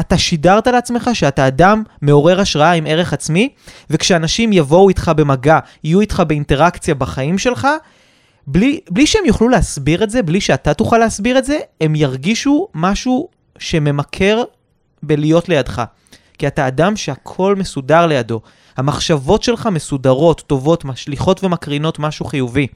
[0.00, 3.48] אתה שידרת לעצמך שאתה אדם מעורר השראה עם ערך עצמי,
[3.90, 7.68] וכשאנשים יבואו איתך במגע, יהיו איתך באינטראקציה בחיים שלך,
[8.46, 12.68] בלי, בלי שהם יוכלו להסביר את זה, בלי שאתה תוכל להסביר את זה, הם ירגישו
[12.74, 14.42] משהו שממכר
[15.02, 15.82] בלהיות לידך.
[16.38, 18.40] כי אתה אדם שהכל מסודר לידו.
[18.76, 22.66] המחשבות שלך מסודרות, טובות, משליכות ומקרינות משהו חיובי.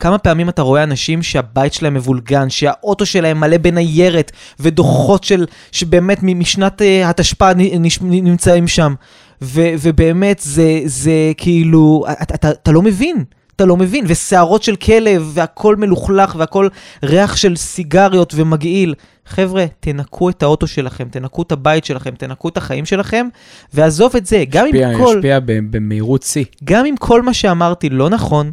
[0.00, 6.22] כמה פעמים אתה רואה אנשים שהבית שלהם מבולגן, שהאוטו שלהם מלא בניירת ודוחות של, שבאמת
[6.22, 7.52] משנת uh, התשפ"א
[8.00, 8.94] נמצאים שם.
[9.42, 13.24] ו, ובאמת זה, זה כאילו, אתה, אתה, אתה לא מבין.
[13.56, 16.68] אתה לא מבין, ושערות של כלב, והכל מלוכלך, והכל
[17.02, 18.94] ריח של סיגריות ומגעיל.
[19.26, 23.28] חבר'ה, תנקו את האוטו שלכם, תנקו את הבית שלכם, תנקו את החיים שלכם,
[23.74, 25.16] ועזוב את זה, גם אם כל...
[25.16, 26.44] השפיע ב- במהירות שיא.
[26.64, 28.52] גם אם כל מה שאמרתי לא נכון,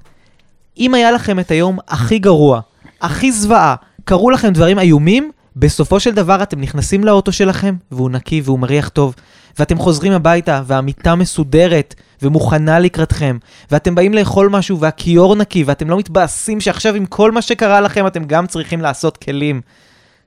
[0.80, 2.60] אם היה לכם את היום הכי גרוע,
[3.02, 8.42] הכי זוועה, קרו לכם דברים איומים, בסופו של דבר אתם נכנסים לאוטו שלכם, והוא נקי
[8.44, 9.16] והוא מריח טוב,
[9.60, 13.38] ואתם חוזרים הביתה, והמיטה מסודרת ומוכנה לקראתכם,
[13.72, 18.08] ואתם באים לאכול משהו והכיור נקי, ואתם לא מתבאסים שעכשיו עם כל מה שקרה לכם
[18.08, 19.62] אתם גם צריכים לעשות כלים.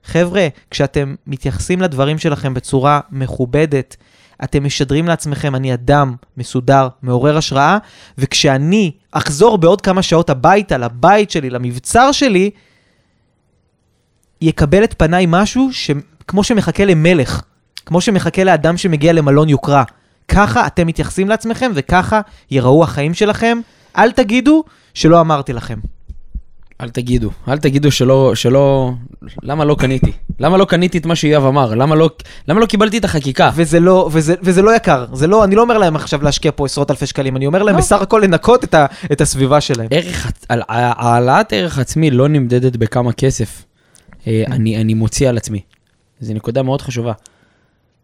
[0.03, 3.95] חבר'ה, כשאתם מתייחסים לדברים שלכם בצורה מכובדת,
[4.43, 7.77] אתם משדרים לעצמכם, אני אדם מסודר, מעורר השראה,
[8.17, 12.49] וכשאני אחזור בעוד כמה שעות הביתה, לבית שלי, למבצר שלי,
[14.41, 17.41] יקבל את פניי משהו שכמו שמחכה למלך,
[17.85, 19.83] כמו שמחכה לאדם שמגיע למלון יוקרה.
[20.27, 22.21] ככה אתם מתייחסים לעצמכם, וככה
[22.51, 23.59] ייראו החיים שלכם.
[23.97, 25.79] אל תגידו שלא אמרתי לכם.
[26.83, 28.91] אל תגידו, אל תגידו שלא, שלא,
[29.43, 30.11] למה לא קניתי?
[30.39, 31.75] למה לא קניתי את מה שיואב אמר?
[31.75, 32.09] למה לא,
[32.47, 33.51] למה לא קיבלתי את החקיקה?
[33.55, 35.05] וזה לא, וזה, וזה לא יקר.
[35.13, 37.75] זה לא, אני לא אומר להם עכשיו להשקיע פה עשרות אלפי שקלים, אני אומר להם
[37.75, 37.81] לא.
[37.81, 39.87] בסך הכל לנקות את, ה, את הסביבה שלהם.
[39.91, 43.65] ערך, על- העלאת ערך עצמי לא נמדדת בכמה כסף
[44.27, 45.61] אה, אני, אני מוציא על עצמי.
[46.19, 47.13] זו נקודה מאוד חשובה.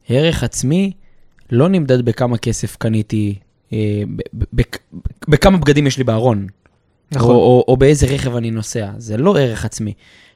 [0.09, 0.91] ערך עצמי
[1.51, 3.35] לא נמדד בכמה כסף קניתי,
[3.73, 4.01] אה,
[5.27, 6.47] בכמה בגדים יש לי בארון.
[7.11, 7.29] נכון.
[7.29, 8.91] או, או, או באיזה רכב אני נוסע.
[8.97, 9.93] זה לא ערך עצמי.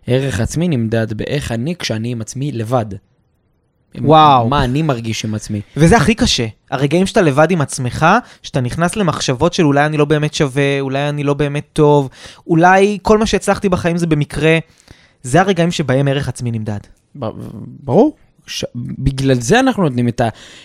[0.08, 2.86] ערך עצמי נמדד באיך אני כשאני עם עצמי לבד.
[4.02, 4.50] וואו.
[4.50, 5.62] מה אני מרגיש עם עצמי.
[5.78, 6.48] וזה הכי קשה.
[6.72, 8.06] הרגעים שאתה לבד עם עצמך,
[8.42, 12.10] שאתה נכנס למחשבות של אולי אני לא באמת שווה, אולי אני לא באמת טוב,
[12.48, 14.58] אולי כל מה שהצלחתי בחיים זה במקרה,
[15.24, 16.80] זה הרגעים שבהם ערך עצמי נמדד.
[17.66, 18.16] ברור.
[18.48, 18.66] ש...
[18.76, 20.22] בגלל זה אנחנו נותנים את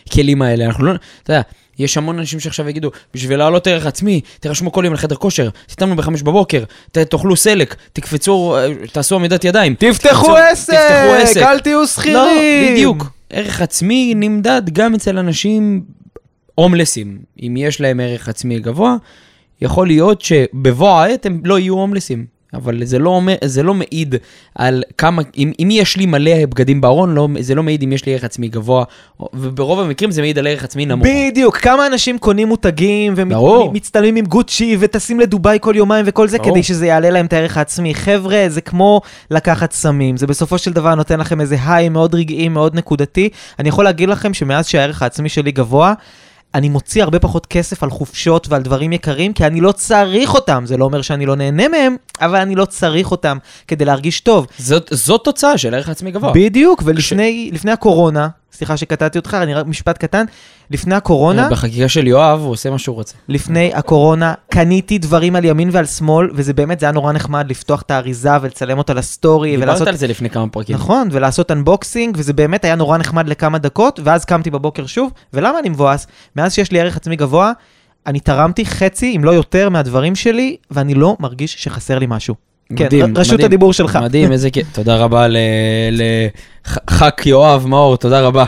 [0.07, 0.65] הכלים האלה.
[0.65, 0.93] אנחנו לא...
[1.23, 1.43] אתה יודע,
[1.79, 5.97] יש המון אנשים שעכשיו יגידו, בשביל להעלות ערך עצמי, תירשמו כל יום לחדר כושר, תתאמנו
[5.97, 6.99] בחמש בבוקר, ת...
[6.99, 9.75] תאכלו סלק, תקפצו, אה, תעשו עמידת ידיים.
[9.75, 11.43] תפתחו עשו- תפתחו עסק.
[11.43, 12.15] אל תהיו שכירים!
[12.15, 13.05] לא, בדיוק.
[13.31, 15.83] ערך עצמי נמדד גם אצל אנשים
[16.55, 17.19] הומלסים.
[17.43, 18.97] אם יש להם ערך עצמי גבוה,
[19.61, 22.38] יכול להיות שבבוא העת הם לא יהיו הומלסים.
[22.55, 24.15] אבל זה לא, אומר, זה לא מעיד
[24.55, 28.07] על כמה, אם, אם יש לי מלא בגדים בארון, לא, זה לא מעיד אם יש
[28.07, 28.85] לי ערך עצמי גבוה,
[29.35, 31.07] וברוב המקרים זה מעיד על ערך עצמי נמוך.
[31.07, 33.15] בדיוק, כמה אנשים קונים מותגים.
[33.69, 36.51] ומצטלמים עם גוצ'י וטסים לדובאי כל יומיים וכל זה ברור.
[36.51, 37.95] כדי שזה יעלה להם את הערך העצמי.
[37.95, 42.49] חבר'ה, זה כמו לקחת סמים, זה בסופו של דבר נותן לכם איזה היי מאוד רגעי,
[42.49, 43.29] מאוד נקודתי.
[43.59, 45.95] אני יכול להגיד לכם שמאז שהערך העצמי שלי גבוה,
[46.55, 50.63] אני מוציא הרבה פחות כסף על חופשות ועל דברים יקרים, כי אני לא צריך אותם.
[50.67, 54.47] זה לא אומר שאני לא נהנה מהם, אבל אני לא צריך אותם כדי להרגיש טוב.
[54.59, 56.33] זאת, זאת תוצאה של ערך עצמי גבוה.
[56.35, 60.25] בדיוק, ולפני לפני הקורונה, סליחה שקטעתי אותך, אני רק משפט קטן,
[60.71, 63.15] לפני הקורונה, בחקיקה של יואב הוא עושה מה שהוא רוצה.
[63.29, 67.83] לפני הקורונה, קניתי דברים על ימין ועל שמאל, וזה באמת, זה היה נורא נחמד לפתוח
[67.83, 69.89] את האריזה ולצלם אותה לסטורי, דיברת ולעשות...
[69.89, 70.77] על זה לפני כמה פרקים.
[70.77, 75.59] נכון, ולעשות אנבוקסינג, וזה באמת היה נורא נחמד לכמה דקות, ואז קמתי בבוקר שוב, ולמה
[75.59, 76.07] אני מבואס?
[76.37, 77.53] מאז שיש לי ערך עצמי גבוה,
[78.07, 82.48] אני תרמתי חצי, אם לא יותר, מהדברים שלי, ואני לא מרגיש שחסר לי משהו.
[82.77, 83.47] כן, מדהים, רשות מדהים.
[83.47, 83.97] הדיבור שלך.
[84.03, 84.67] מדהים, איזה כיף.
[84.73, 85.27] תודה רבה
[85.91, 88.45] לח"כ יואב מאור, תודה רבה.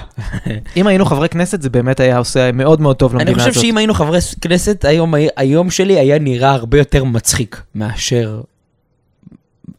[0.76, 3.48] אם היינו חברי כנסת, זה באמת היה עושה מאוד מאוד טוב אני למדינה הזאת.
[3.54, 8.40] חושב שאם היינו חברי כנסת, היום, היום שלי היה נראה הרבה יותר מצחיק מאשר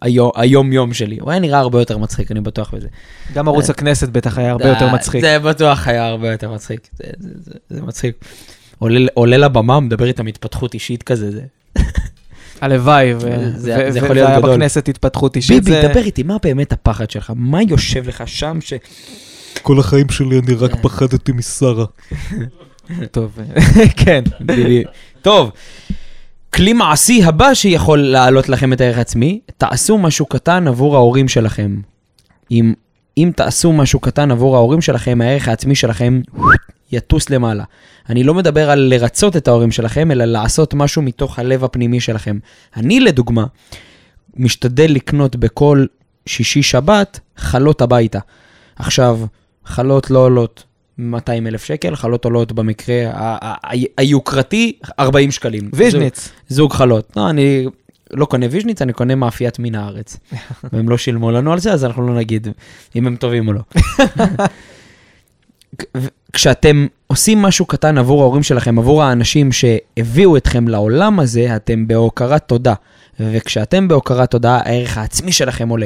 [0.02, 1.18] היום, היום-יום שלי.
[1.22, 2.88] הוא היה נראה הרבה יותר מצחיק, אני בטוח בזה.
[3.34, 5.22] גם ערוץ הכנסת בטח היה הרבה יותר זה- מצחיק.
[5.22, 6.88] זה בטוח היה הרבה יותר מצחיק.
[6.94, 8.26] זה, זה, זה, זה מצחיק.
[8.80, 11.42] עולה, עולה לבמה, מדבר איתם התפתחות אישית כזה, זה...
[12.62, 14.52] הלוואי, ו- זה- ו- זה ו- יכול להיות גדול.
[14.54, 15.64] בכנסת התפתחות אישית.
[15.64, 17.34] ביבי, דבר איתי, מה באמת הפחד שלך?
[17.36, 18.74] מה יושב לך שם ש...
[19.62, 21.86] כל החיים שלי אני רק פחדתי משרה.
[23.12, 23.40] טוב,
[24.06, 24.24] כן.
[24.40, 24.84] ביבי.
[25.22, 25.52] טוב,
[26.54, 31.76] כלי מעשי הבא שיכול להעלות לכם את הערך העצמי, תעשו משהו קטן עבור ההורים שלכם.
[32.52, 32.74] אם,
[33.18, 36.22] אם תעשו משהו קטן עבור ההורים שלכם, הערך העצמי שלכם
[36.92, 37.64] יטוס למעלה.
[38.10, 42.40] אני לא מדבר על לרצות את ההורים שלכם, אלא לעשות משהו מתוך הלב הפנימי שלכם.
[42.76, 43.46] אני, לדוגמה,
[44.36, 45.86] משתדל לקנות בכל
[46.26, 48.20] שישי-שבת חלות הביתה.
[48.76, 49.20] עכשיו,
[49.66, 50.64] חלות לא עולות
[50.98, 53.28] 200 אלף שקל, חלות עולות במקרה
[53.98, 55.70] היוקרתי 40 שקלים.
[55.74, 56.26] ויז'ניץ.
[56.26, 57.14] זוג, זוג חלות.
[57.16, 57.66] לא, אני
[58.14, 60.18] לא קונה ויז'ניץ, אני קונה מאפיית מן הארץ.
[60.74, 62.48] והם לא שילמו לנו על זה, אז אנחנו לא נגיד
[62.96, 63.62] אם הם טובים או לא.
[66.34, 72.44] כשאתם עושים משהו קטן עבור ההורים שלכם, עבור האנשים שהביאו אתכם לעולם הזה, אתם בהוקרת
[72.48, 72.74] תודה.
[73.20, 75.86] וכשאתם בהוקרת תודה, הערך העצמי שלכם עולה.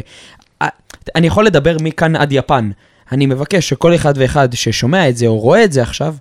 [1.16, 2.72] אני יכול לדבר מכאן עד יפן.
[3.12, 6.16] אני מבקש שכל אחד ואחד ששומע את זה או רואה את זה עכשיו,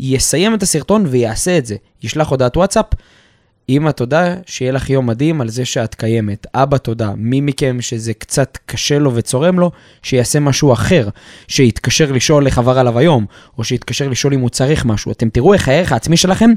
[0.00, 1.76] יסיים את הסרטון ויעשה את זה.
[2.02, 2.86] ישלח הודעת וואטסאפ,
[3.76, 6.46] אמא תודה, שיהיה לך יום מדהים על זה שאת קיימת.
[6.54, 9.70] אבא תודה, מי מכם שזה קצת קשה לו וצורם לו,
[10.02, 11.08] שיעשה משהו אחר,
[11.48, 13.26] שיתקשר לשאול איך עבר עליו היום,
[13.58, 15.12] או שיתקשר לשאול אם הוא צריך משהו.
[15.12, 16.50] אתם תראו איך הערך העצמי שלכם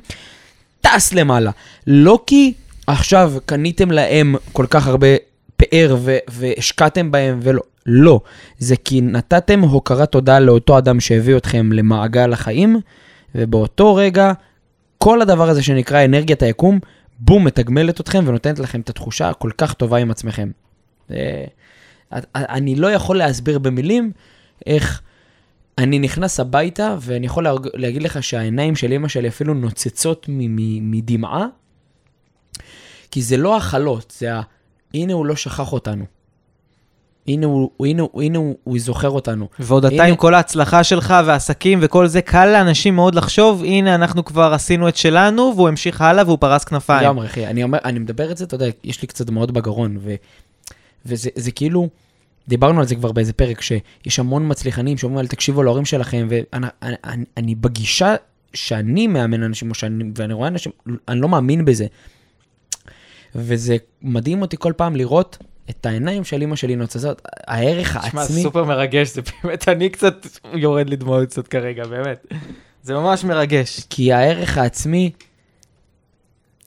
[0.82, 1.52] טס למעלה.
[1.88, 2.54] לא כי
[2.88, 5.08] עכשיו קניתם להם כל כך הרבה
[5.58, 7.62] פאר ו- והשקעתם בהם ולא.
[7.86, 8.22] לא,
[8.60, 12.80] זה כי נתתם הוקרת תודה לאותו אדם שהביא אתכם למעגל החיים,
[13.36, 14.34] ובאותו רגע
[14.98, 16.80] כל הדבר הזה שנקרא אנרגיית היקום,
[17.20, 20.52] בום, מתגמלת אתכם ונותנת לכם את התחושה הכל כך טובה עם עצמכם.
[21.12, 21.46] אה,
[22.36, 24.12] אני לא יכול להסביר במילים
[24.66, 25.02] איך
[25.78, 30.26] אני נכנס הביתה, ואני יכול להגיד לך שהעיניים של אמא שלי אפילו נוצצות
[30.82, 31.46] מדמעה,
[33.12, 34.42] כי זה לא החלות, זה ה...
[34.94, 36.06] הנה הוא לא שכח אותנו.
[37.28, 39.48] הנה הוא, הנה, הנה הוא, הוא זוכר אותנו.
[39.60, 43.96] ועוד אתה הנה- עם כל ההצלחה שלך והעסקים וכל זה, קל לאנשים מאוד לחשוב, הנה
[43.96, 47.04] אנחנו כבר עשינו את שלנו, והוא המשיך הלאה והוא פרס כנפיים.
[47.04, 47.48] לגמרי, אחי.
[47.48, 50.16] אני אומר, אני מדבר את זה, אתה יודע, יש לי קצת דמעות בגרון, ו,
[51.06, 51.90] וזה זה כאילו,
[52.48, 56.96] דיברנו על זה כבר באיזה פרק, שיש המון מצליחנים שאומרים, תקשיבו להורים שלכם, ואני אני,
[57.04, 58.16] אני, אני בגישה
[58.54, 60.72] שאני מאמן אנשים, או שאני, ואני רואה אנשים,
[61.08, 61.86] אני לא מאמין בזה.
[63.36, 65.38] וזה מדהים אותי כל פעם לראות
[65.70, 68.44] את העיניים של אמא שלי נוצצות, הערך העצמי.
[68.56, 72.26] מרגש, זה באמת, אני קצת יורד לי דמעות קצת כרגע, באמת.
[72.84, 73.80] זה ממש מרגש.
[73.90, 75.12] כי הערך העצמי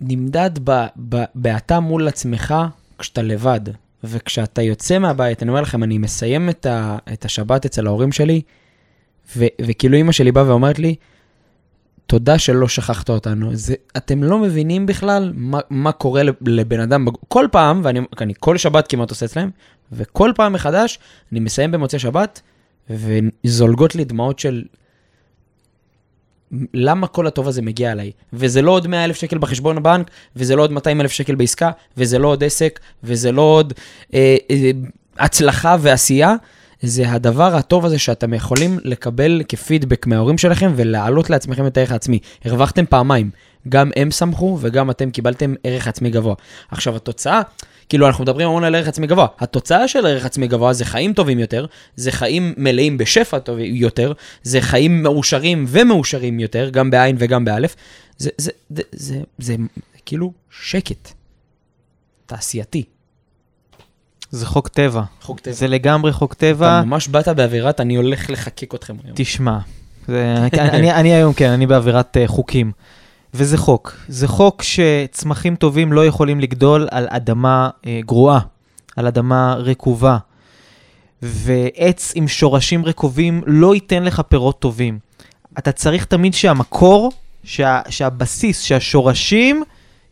[0.00, 2.54] נמדד ב, ב, באתה מול עצמך
[2.98, 3.60] כשאתה לבד.
[4.04, 8.40] וכשאתה יוצא מהבית, אני אומר לכם, אני מסיים את, ה, את השבת אצל ההורים שלי,
[9.36, 10.94] ו, וכאילו אימא שלי באה ואומרת לי,
[12.06, 13.50] תודה שלא שכחת אותנו.
[13.56, 17.06] זה, אתם לא מבינים בכלל מה, מה קורה לב- לבן אדם.
[17.28, 19.50] כל פעם, ואני אני כל שבת כמעט עושה אצלם,
[19.92, 20.98] וכל פעם מחדש,
[21.32, 22.40] אני מסיים במוצאי שבת,
[22.90, 24.64] וזולגות לי דמעות של
[26.74, 28.10] למה כל הטוב הזה מגיע אליי?
[28.32, 31.70] וזה לא עוד 100 אלף שקל בחשבון הבנק, וזה לא עוד 200 אלף שקל בעסקה,
[31.96, 33.72] וזה לא עוד עסק, וזה לא עוד
[34.14, 34.70] אה, אה,
[35.18, 36.34] הצלחה ועשייה.
[36.82, 42.18] זה הדבר הטוב הזה שאתם יכולים לקבל כפידבק מההורים שלכם ולהעלות לעצמכם את הערך העצמי.
[42.44, 43.30] הרווחתם פעמיים,
[43.68, 46.34] גם הם שמחו וגם אתם קיבלתם ערך עצמי גבוה.
[46.70, 47.42] עכשיו התוצאה,
[47.88, 51.12] כאילו אנחנו מדברים המון על ערך עצמי גבוה, התוצאה של ערך עצמי גבוה זה חיים
[51.12, 54.12] טובים יותר, זה חיים מלאים בשפע טוב יותר,
[54.42, 57.76] זה חיים מאושרים ומאושרים יותר, גם בעין וגם באלף.
[58.18, 59.56] זה, זה, זה, זה, זה, זה
[60.06, 61.12] כאילו שקט.
[62.26, 62.95] תעשייתי.
[64.36, 65.02] זה חוק טבע.
[65.22, 65.54] חוק טבע.
[65.54, 66.78] זה לגמרי חוק טבע.
[66.78, 69.16] אתה ממש באת באווירת, אני הולך לחקק אתכם היום.
[69.16, 69.58] תשמע,
[70.08, 72.72] זה, אני, אני היום, כן, אני באווירת uh, חוקים.
[73.34, 73.96] וזה חוק.
[74.08, 78.40] זה חוק שצמחים טובים לא יכולים לגדול על אדמה uh, גרועה,
[78.96, 80.18] על אדמה רקובה.
[81.22, 84.98] ועץ עם שורשים רקובים לא ייתן לך פירות טובים.
[85.58, 87.12] אתה צריך תמיד שהמקור,
[87.44, 89.62] שה, שהבסיס, שהשורשים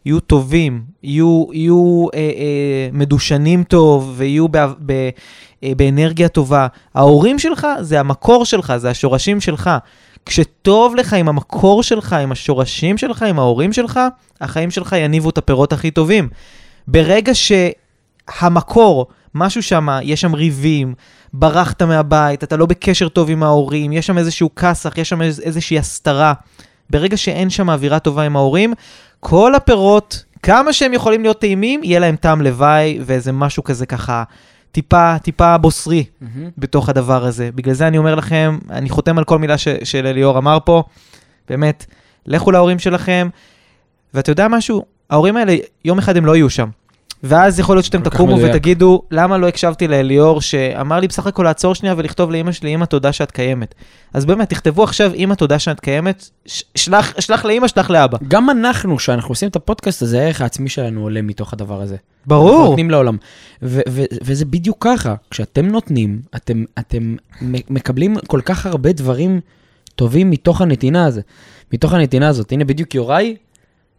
[0.07, 4.93] יהיו טובים, יהיו, יהיו אה, אה, מדושנים טוב ויהיו ב, ב,
[5.65, 6.67] אה, באנרגיה טובה.
[6.95, 9.71] ההורים שלך זה המקור שלך, זה השורשים שלך.
[10.27, 14.01] כשטוב לך עם המקור שלך, עם השורשים שלך, עם ההורים שלך,
[14.41, 16.29] החיים שלך יניבו את הפירות הכי טובים.
[16.89, 20.95] ברגע שהמקור, משהו שם, יש שם ריבים,
[21.33, 25.41] ברחת מהבית, אתה לא בקשר טוב עם ההורים, יש שם איזשהו כסח, יש שם איז,
[25.41, 26.33] איזושהי הסתרה.
[26.91, 28.75] ברגע שאין שם אווירה טובה עם ההורים,
[29.27, 34.25] כל הפירות, כמה שהם יכולים להיות טעימים, יהיה להם טעם לוואי ואיזה משהו כזה ככה,
[34.73, 36.51] טיפה, טיפה בוסרי מהמם.
[36.59, 37.51] בתוך הדבר הזה.
[37.55, 40.83] בגלל זה אני אומר לכם, אני חותם על כל מילה ש- של אליאור אמר פה,
[41.49, 41.87] באמת,
[42.27, 43.29] לכו להורים שלכם,
[44.15, 44.85] ואתה יודע משהו?
[45.11, 46.69] ההורים האלה, יום אחד הם לא יהיו שם.
[47.27, 48.39] ואז יכול להיות שאתם תקומו.
[48.43, 52.85] ותגידו, למה לא הקשבתי לאליאור שאמר לי בסך הכל לעצור שנייה ולכתוב לאמא שלי, אמא
[52.85, 53.75] תודה שאת קיימת.
[54.15, 56.31] אז באמת, תכתבו עכשיו, אמא תודה שאת קיימת,
[56.75, 58.19] שלח, שלח לאמא, שלח לאבא.
[58.29, 61.95] גם אנחנו, כשאנחנו עושים את הפודקאסט הזה, הערך העצמי שלנו עולה מתוך הדבר הזה.
[61.95, 62.69] אנחנו ברור.
[62.69, 63.17] נותנים לעולם.
[63.63, 69.41] ו- ו- וזה בדיוק ככה, כשאתם נותנים, אתם, אתם מקבלים כל כך הרבה דברים
[69.97, 71.21] טובים מתוך הנתינה הזה.
[71.73, 72.53] מתוך הנתינה הזאת.
[72.53, 73.37] הנה בדיוק יוראי,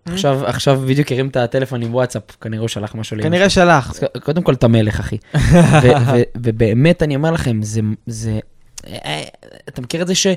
[0.05, 3.49] עכשיו, עכשיו בדיוק הרים את הטלפון עם וואטסאפ, כנראה הוא שלח משהו כנראה.
[3.49, 3.93] שלח.
[4.23, 5.17] קודם כל אתה מלך, אחי.
[6.43, 7.81] ובאמת, אני אומר לכם, זה...
[8.05, 8.39] זה
[8.87, 9.23] אה,
[9.69, 10.27] אתה מכיר את זה ש...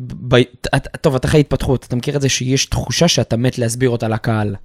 [0.00, 0.42] ב-
[1.00, 4.56] טוב, אתה חי התפתחות, אתה מכיר את זה שיש תחושה שאתה מת להסביר אותה לקהל.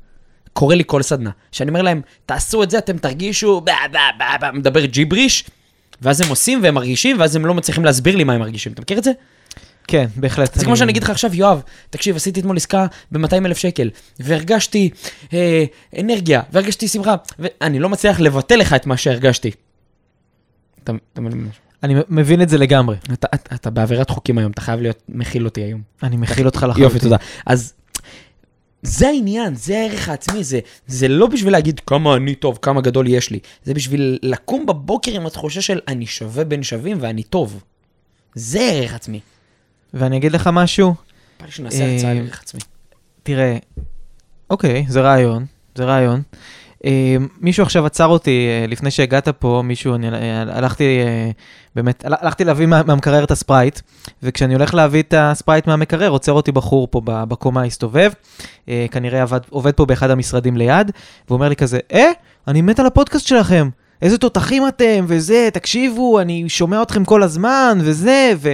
[0.53, 4.25] קורה לי כל סדנה, שאני אומר להם, תעשו את זה, אתם תרגישו, בה, בה, בה,
[4.41, 5.43] בה, מדבר ג'יבריש,
[6.01, 8.73] ואז הם עושים והם מרגישים, ואז הם לא מצליחים להסביר לי מה הם מרגישים.
[8.73, 9.11] אתה מכיר את זה?
[9.87, 10.53] כן, בהחלט.
[10.53, 14.89] זה כמו שאני אגיד לך עכשיו, יואב, תקשיב, עשיתי אתמול עסקה ב-200 אלף שקל, והרגשתי
[15.33, 15.63] אה,
[15.99, 19.51] אנרגיה, והרגשתי שמחה, ואני לא מצליח לבטא לך את מה שהרגשתי.
[20.83, 21.47] אתה, אתה, מבין?
[21.83, 22.95] אני מבין את זה לגמרי.
[23.13, 25.81] אתה, אתה, אתה בעבירת חוקים היום, אתה חייב להיות מכיל אותי היום.
[26.03, 26.83] אני מכיל אותך לחלוטין.
[26.83, 27.17] יופי, תודה.
[27.45, 27.73] אז
[28.81, 33.07] זה העניין, זה הערך העצמי, זה, זה לא בשביל להגיד כמה אני טוב, כמה גדול
[33.07, 37.63] יש לי, זה בשביל לקום בבוקר עם התחושה של אני שווה בין שווים ואני טוב.
[38.35, 39.19] זה ערך עצמי.
[39.93, 40.93] ואני אגיד לך משהו,
[41.39, 42.59] בא לי שנעשה הרצאה על אה, ערך עצמי.
[43.23, 43.57] תראה,
[44.49, 46.21] אוקיי, זה רעיון, זה רעיון.
[46.85, 50.07] אה, מישהו עכשיו עצר אותי אה, לפני שהגעת פה, מישהו, אני
[50.51, 50.99] הלכתי,
[51.75, 53.79] באמת, הל- הלכתי להביא מה- מהמקרר את הספרייט,
[54.23, 58.11] וכשאני הולך להביא את הספרייט מהמקרר, עוצר אותי בחור פה בקומה, הסתובב,
[58.69, 60.91] אה, כנראה עבד, עובד פה באחד המשרדים ליד,
[61.27, 62.07] והוא אומר לי כזה, אה,
[62.47, 63.69] אני מת על הפודקאסט שלכם,
[64.01, 68.53] איזה תותחים אתם, וזה, תקשיבו, אני שומע אתכם כל הזמן, וזה, ו...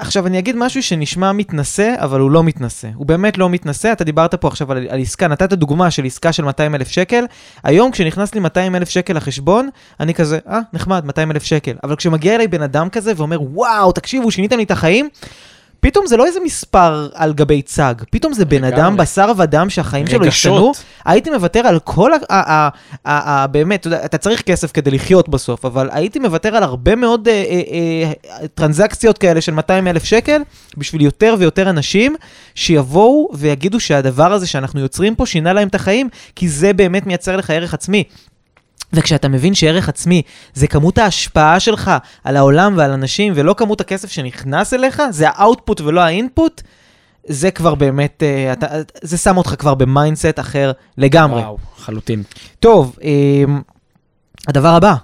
[0.00, 2.88] עכשיו, אני אגיד משהו שנשמע מתנשא, אבל הוא לא מתנשא.
[2.94, 3.92] הוא באמת לא מתנשא.
[3.92, 7.24] אתה דיברת פה עכשיו על, על עסקה, נתת דוגמה של עסקה של 200 אלף שקל.
[7.64, 9.68] היום, כשנכנס לי 200 אלף שקל לחשבון,
[10.00, 11.76] אני כזה, אה, נחמד, 200 אלף שקל.
[11.84, 15.08] אבל כשמגיע אליי בן אדם כזה ואומר, וואו, תקשיבו, שיניתם לי את החיים,
[15.80, 18.64] פתאום זה לא איזה מספר על גבי צג, פתאום זה בן.
[18.64, 20.26] אדם, בשר ודם, שהחיים שלו.
[20.26, 20.72] השתנו.
[21.04, 22.10] הייתי מוותר על כל
[23.06, 23.46] ה...
[23.46, 28.12] באמת, אתה צריך כסף כדי לחיות בסוף, אבל הייתי מוותר על הרבה מאוד אה, אה,
[28.40, 30.42] אה, טרנזקציות כאלה של 200 אלף שקל,
[30.76, 32.16] בשביל יותר ויותר אנשים
[32.54, 37.36] שיבואו ויגידו שהדבר הזה שאנחנו יוצרים פה שינה להם את החיים, כי זה באמת מייצר
[37.36, 38.04] לך ערך עצמי.
[38.92, 40.22] וכשאתה מבין שערך עצמי
[40.54, 41.90] זה כמות ההשפעה שלך
[42.24, 46.62] על העולם ועל אנשים, ולא כמות הכסף שנכנס אליך, זה האאוטפוט ולא האינפוט,
[47.26, 48.66] זה כבר באמת, אה, אתה,
[49.02, 51.40] זה שם אותך כבר ב mindset אחר לגמרי.
[51.40, 52.22] וואו, לחלוטין.
[52.60, 53.44] טוב, אה,
[54.48, 54.94] הדבר הבא,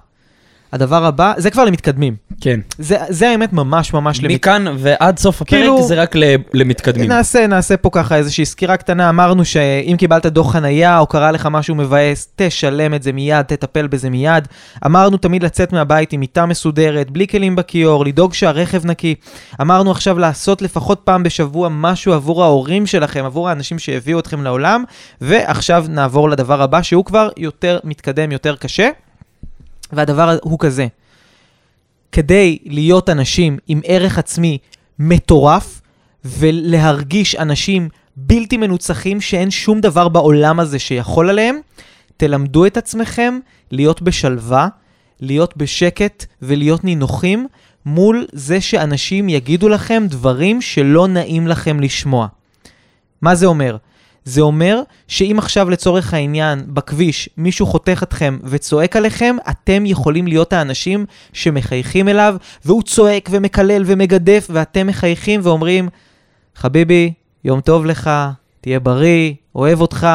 [0.77, 2.17] הדבר הבא, זה כבר למתקדמים.
[2.41, 2.61] כן.
[2.79, 4.37] זה, זה האמת ממש ממש למתקדמים.
[4.37, 6.15] מכאן ועד סוף הפרק כאילו- זה רק
[6.55, 7.09] למתקדמים.
[7.09, 9.09] נעשה, נעשה פה ככה איזושהי סקירה קטנה.
[9.09, 13.87] אמרנו שאם קיבלת דוח חנייה או קרה לך משהו מבאס, תשלם את זה מיד, תטפל
[13.87, 14.49] בזה מיד.
[14.87, 19.15] אמרנו תמיד לצאת מהבית עם מיטה מסודרת, בלי כלים בכיור, לדאוג שהרכב נקי.
[19.61, 24.85] אמרנו עכשיו לעשות לפחות פעם בשבוע משהו עבור ההורים שלכם, עבור האנשים שהביאו אתכם לעולם.
[25.21, 28.89] ועכשיו נעבור לדבר הבא, שהוא כבר יותר מתקדם, יותר קשה.
[29.93, 30.87] והדבר הוא כזה,
[32.13, 34.59] כדי להיות אנשים עם ערך עצמי
[34.99, 35.81] מטורף,
[36.25, 41.57] ולהרגיש אנשים בלתי מנוצחים שאין שום דבר בעולם הזה שיכול עליהם,
[42.17, 43.39] תלמדו את עצמכם
[43.71, 44.69] להיות בשלווה,
[45.21, 47.47] להיות בשקט ולהיות נינוחים
[47.87, 52.27] מול זה שאנשים יגידו לכם דברים שלא נעים לכם לשמוע.
[53.23, 53.77] מה זה אומר?
[54.27, 60.53] זה אומר שאם עכשיו לצורך העניין בכביש מישהו חותך אתכם וצועק עליכם, אתם יכולים להיות
[60.53, 65.89] האנשים שמחייכים אליו, והוא צועק ומקלל ומגדף, ואתם מחייכים ואומרים,
[66.57, 67.13] חביבי,
[67.45, 68.11] יום טוב לך,
[68.61, 70.07] תהיה בריא, אוהב אותך.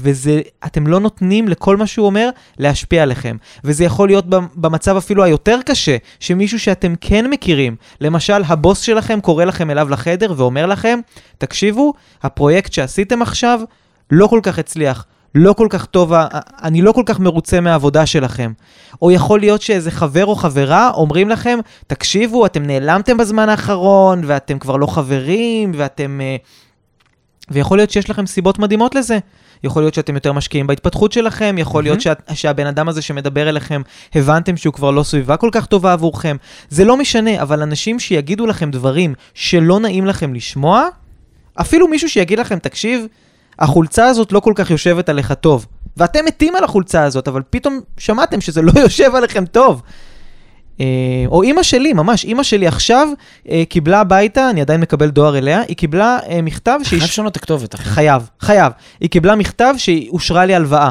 [0.00, 3.36] וזה, אתם לא נותנים לכל מה שהוא אומר להשפיע עליכם.
[3.64, 9.20] וזה יכול להיות במ- במצב אפילו היותר קשה, שמישהו שאתם כן מכירים, למשל הבוס שלכם
[9.20, 10.98] קורא לכם אליו לחדר ואומר לכם,
[11.38, 13.60] תקשיבו, הפרויקט שעשיתם עכשיו
[14.10, 15.06] לא כל כך הצליח.
[15.34, 16.12] לא כל כך טוב,
[16.62, 18.52] אני לא כל כך מרוצה מהעבודה שלכם.
[19.02, 24.58] או יכול להיות שאיזה חבר או חברה אומרים לכם, תקשיבו, אתם נעלמתם בזמן האחרון, ואתם
[24.58, 26.20] כבר לא חברים, ואתם...
[26.20, 26.36] אה,
[27.50, 29.18] ויכול להיות שיש לכם סיבות מדהימות לזה.
[29.64, 33.82] יכול להיות שאתם יותר משקיעים בהתפתחות שלכם, יכול להיות שה, שהבן אדם הזה שמדבר אליכם,
[34.14, 36.36] הבנתם שהוא כבר לא סביבה כל כך טובה עבורכם.
[36.68, 40.84] זה לא משנה, אבל אנשים שיגידו לכם דברים שלא נעים לכם לשמוע,
[41.60, 43.06] אפילו מישהו שיגיד לכם, תקשיב,
[43.58, 45.66] החולצה הזאת לא כל כך יושבת עליך טוב.
[45.96, 49.82] ואתם מתים על החולצה הזאת, אבל פתאום שמעתם שזה לא יושב עליכם טוב.
[50.80, 50.84] אה,
[51.26, 53.08] או אימא שלי, ממש, אימא שלי עכשיו
[53.50, 56.98] אה, קיבלה הביתה, אני עדיין מקבל דואר אליה, היא קיבלה אה, מכתב שהיא...
[56.98, 57.84] חייב לשנות את הכתובת, אחי.
[57.84, 58.72] חייב, חייב.
[59.00, 60.90] היא קיבלה מכתב שהיא אושרה לי הלוואה.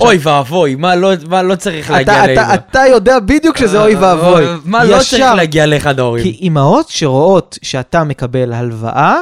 [0.00, 2.54] אוי ואבוי, מה לא- מה לא צריך להגיע אתה, לאמא?
[2.54, 4.44] אתה, יודע בדיוק שזה אוי ואבוי.
[4.64, 5.24] מה לא צריך.
[5.36, 6.22] להגיע לאחד ההורים?
[6.24, 9.20] כי אימהות שרואות שאתה מקבל הלוואה,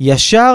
[0.00, 0.54] ישר,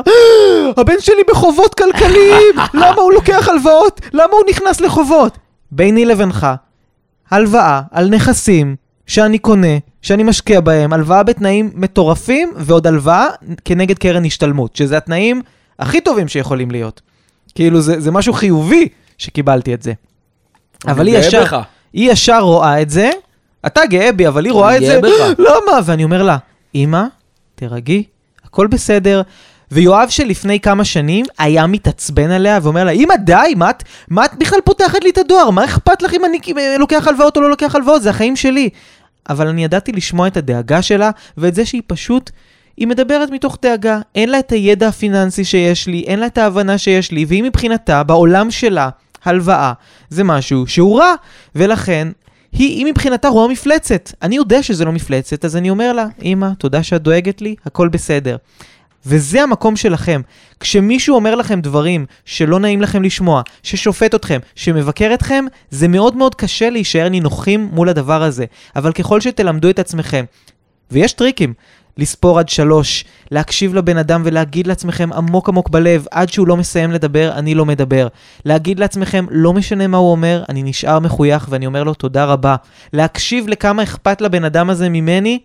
[0.78, 4.02] הבן שלי בחובות כלכליים, למה הוא לוקח הלוואות?
[4.14, 5.38] למה הוא נכנס לחובות?
[5.72, 6.48] ביני לבינך,
[7.32, 8.76] הלוואה על נכסים
[9.08, 13.28] שאני קונה, שאני משקיע בהם, הלוואה בתנאים מטורפים, ועוד הלוואה
[13.66, 15.42] כנגד קרן השתלמות, שזה התנאים
[15.80, 17.02] הכי טובים שיכולים להיות.
[17.56, 18.88] כאילו, זה, זה משהו חיובי
[19.18, 19.94] שקיבלתי את זה.
[20.88, 21.58] אבל היא ישר, בך.
[21.94, 23.10] היא ישר רואה את זה,
[23.66, 25.40] אתה גאה בי, אבל היא רואה את זה, בך.
[25.40, 25.80] למה?
[25.86, 26.38] ואני אומר לה,
[26.76, 27.04] אמא,
[27.56, 28.04] תירגעי,
[28.44, 29.22] הכל בסדר.
[29.72, 34.32] ויואב שלפני כמה שנים היה מתעצבן עליה ואומר לה, אמא די, מה את, מה את
[34.40, 35.50] בכלל פותחת לי את הדואר?
[35.50, 38.02] מה אכפת לך אם אני אה, לוקח הלוואות או לא לוקח הלוואות?
[38.02, 38.70] זה החיים שלי.
[39.30, 42.32] אבל אני ידעתי לשמוע את הדאגה שלה ואת זה שהיא פשוט,
[42.78, 44.00] היא מדברת מתוך דאגה.
[44.16, 48.04] אין לה את הידע הפיננסי שיש לי, אין לה את ההבנה שיש לי, והיא מבחינתה,
[48.04, 48.90] בעולם שלה,
[49.26, 49.74] הלוואה,
[50.10, 51.14] זה משהו שהוא רע,
[51.56, 52.08] ולכן
[52.52, 54.12] היא, היא מבחינתה רואה מפלצת.
[54.22, 57.88] אני יודע שזה לא מפלצת, אז אני אומר לה, אמא, תודה שאת דואגת לי, הכל
[57.88, 58.36] בסדר.
[59.06, 60.22] וזה המקום שלכם.
[60.60, 66.36] כשמישהו אומר לכם דברים שלא נעים לכם לשמוע, ששופט אתכם, שמבקר אתכם, זה מאוד מאוד
[66.36, 68.46] קשה להישאר נינוחים מול הדבר הזה.
[68.76, 70.26] אבל ככל שתלמדו את עצמכם,
[70.92, 71.54] ויש טריקים,
[71.98, 76.92] לספור עד שלוש, להקשיב לבן אדם ולהגיד לעצמכם עמוק עמוק בלב, עד שהוא לא מסיים
[76.92, 78.08] לדבר, אני לא מדבר.
[78.46, 82.56] להגיד לעצמכם, לא משנה מה הוא אומר, אני נשאר מחוייך ואני אומר לו תודה רבה.
[82.94, 85.40] להקשיב לכמה אכפת לבן אדם הזה ממני,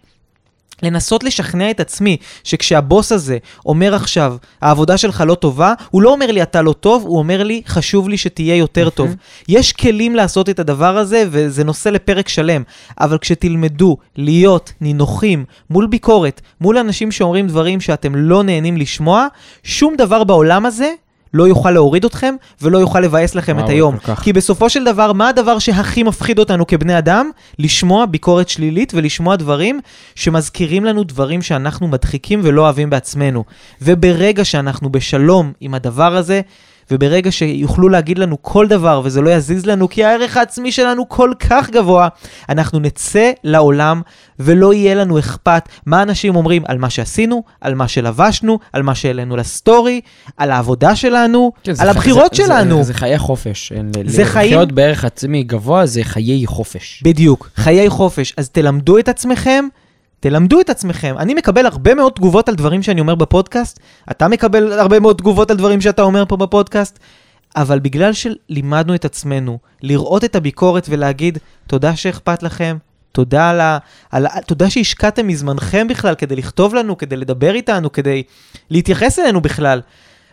[0.83, 6.33] לנסות לשכנע את עצמי שכשהבוס הזה אומר עכשיו, העבודה שלך לא טובה, הוא לא אומר
[6.33, 9.15] לי אתה לא טוב, הוא אומר לי חשוב לי שתהיה יותר טוב.
[9.49, 12.63] יש כלים לעשות את הדבר הזה, וזה נושא לפרק שלם,
[13.01, 19.27] אבל כשתלמדו להיות נינוחים מול ביקורת, מול אנשים שאומרים דברים שאתם לא נהנים לשמוע,
[19.63, 20.93] שום דבר בעולם הזה
[21.35, 23.97] לא יוכל להוריד אתכם ולא יוכל לבאס לכם את היום.
[24.23, 27.31] כי בסופו של דבר, מה הדבר שהכי מפחיד אותנו כבני אדם?
[27.59, 29.81] לשמוע ביקורת שלילית ולשמוע דברים
[30.15, 33.45] שמזכירים לנו דברים שאנחנו מדחיקים ולא אוהבים בעצמנו.
[33.83, 36.41] וברגע שאנחנו בשלום עם הדבר הזה,
[36.91, 41.33] וברגע שיוכלו להגיד לנו כל דבר וזה לא יזיז לנו, כי הערך העצמי שלנו כל
[41.41, 42.09] כך גבוה,
[42.49, 44.03] אנחנו נצא לעולם
[44.39, 48.95] ולא יהיה לנו אכפת מה אנשים אומרים על מה שעשינו, על מה שלבשנו, על מה
[48.95, 50.01] שהעלינו לסטורי,
[50.37, 52.77] על העבודה שלנו, כן, זה על ח- הבחירות זה- שלנו.
[52.77, 53.73] זה, זה חיי חופש.
[54.07, 57.03] זה חיים- לחיות בערך עצמי גבוה זה חיי חופש.
[57.05, 58.35] בדיוק, חיי חופש.
[58.37, 59.65] אז תלמדו את עצמכם,
[60.23, 61.15] תלמדו את עצמכם.
[61.19, 65.51] אני מקבל הרבה מאוד תגובות על דברים שאני אומר בפודקאסט, אתה מקבל הרבה מאוד תגובות
[65.51, 66.99] על דברים שאתה אומר פה בפודקאסט,
[67.57, 72.77] אבל בגלל שלימדנו את עצמנו לראות את הביקורת ולהגיד, תודה שאכפת לכם,
[73.13, 73.79] תודה, על ה,
[74.11, 78.23] על, תודה שהשקעתם מזמנכם בכלל כדי לכתוב לנו, כדי לדבר איתנו, כדי
[78.71, 79.81] להתייחס אלינו בכלל.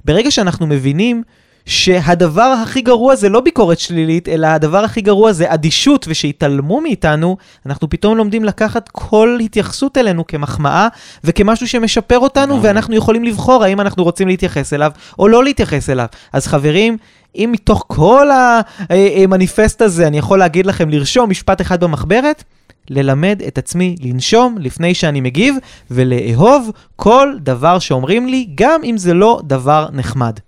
[0.05, 1.23] ברגע שאנחנו מבינים
[1.69, 7.37] שהדבר הכי גרוע זה לא ביקורת שלילית, אלא הדבר הכי גרוע זה אדישות ושהתעלמו מאיתנו,
[7.65, 10.87] אנחנו פתאום לומדים לקחת כל התייחסות אלינו כמחמאה
[11.23, 12.59] וכמשהו שמשפר אותנו.
[12.63, 16.05] ואנחנו יכולים לבחור האם אנחנו רוצים להתייחס אליו או לא להתייחס אליו.
[16.33, 16.97] אז חברים,
[17.35, 22.43] אם מתוך כל המניפסט הזה אני יכול להגיד לכם לרשום משפט אחד במחברת,
[22.89, 25.55] ללמד את עצמי לנשום לפני שאני מגיב,
[25.91, 30.39] ולאהוב כל דבר שאומרים לי, גם אם זה לא דבר נחמד.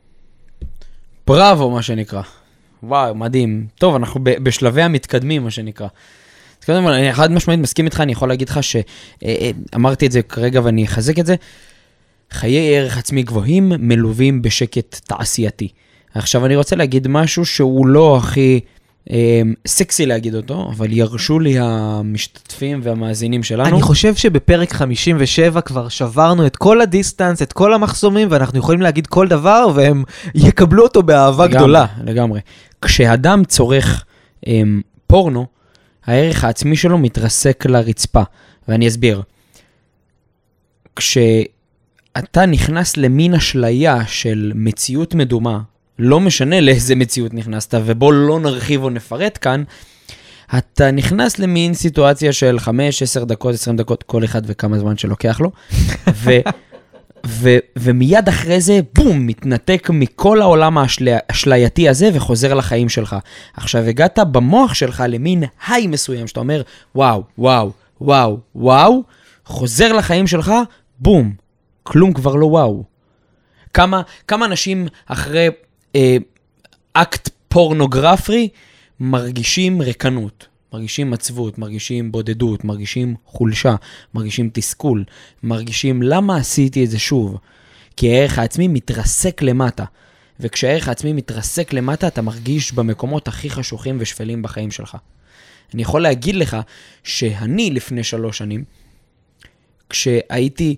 [1.28, 2.22] בראבו, מה שנקרא.
[2.84, 3.68] וואו, מדהים.
[3.76, 5.88] טוב, אנחנו בשלבי המתקדמים, מה שנקרא.
[6.62, 10.22] אז קודם כל, אני חד משמעית מסכים איתך, אני יכול להגיד לך שאמרתי את זה
[10.22, 11.36] כרגע ואני אחזק את זה.
[12.32, 15.68] חיי ערך עצמי גבוהים מלווים בשקט תעשייתי.
[16.16, 18.81] עכשיו, אני רוצה להגיד משהו שהוא לא הכי אה,
[19.68, 23.70] סקסי להגיד אותו, אבל ירשו לי המשתתפים והמאזינים שלנו.
[23.70, 29.08] אני חושב שבפרק 57 כבר שברנו את כל הדיסטנס, את כל המחסומים, ואנחנו יכולים להגיד
[29.08, 30.04] כל דבר, והם
[30.36, 31.86] יקבלו אותו באהבה לגמרי, גדולה.
[32.04, 32.40] לגמרי.
[32.82, 34.06] כשאדם צורך
[34.48, 35.46] אמ, פורנו,
[36.06, 38.24] הערך העצמי שלו מתרסק לרצפה,
[38.68, 39.22] ואני אסביר.
[40.96, 45.60] כשאתה נכנס למין אשליה של מציאות מדומה,
[46.00, 49.64] לא משנה לאיזה מציאות נכנסת, ובוא לא נרחיב או נפרט כאן,
[50.58, 55.40] אתה נכנס למין סיטואציה של 5, 10 דקות, 20 דקות, כל אחד וכמה זמן שלוקח
[55.40, 55.52] לו,
[56.14, 56.32] ו...
[57.28, 63.16] ו- ומיד אחרי זה, בום, מתנתק מכל העולם האשלייתי הזה וחוזר לחיים שלך.
[63.54, 66.62] עכשיו, הגעת במוח שלך למין היי מסוים, שאתה אומר,
[66.96, 67.72] וואו, וואו,
[68.02, 69.04] וואו, וואו,
[69.46, 70.54] חוזר לחיים שלך,
[71.00, 71.34] בום,
[71.84, 72.84] כלום כבר לא וואו.
[73.74, 75.48] כמה, כמה אנשים אחרי
[75.96, 76.18] אה,
[76.94, 78.50] אקט פורנוגרפי
[79.00, 83.76] מרגישים ריקנות, מרגישים עצבות, מרגישים בודדות, מרגישים חולשה,
[84.14, 85.04] מרגישים תסכול,
[85.44, 87.38] מרגישים למה עשיתי את זה שוב?
[87.98, 89.86] כי הערך העצמי מתרסק למטה.
[90.40, 94.98] וכשהערך העצמי מתרסק למטה, אתה מרגיש במקומות הכי חשוכים ושפלים בחיים שלך.
[95.74, 96.58] אני יכול להגיד לך
[97.04, 98.64] שאני לפני שלוש שנים,
[99.90, 100.76] כשהייתי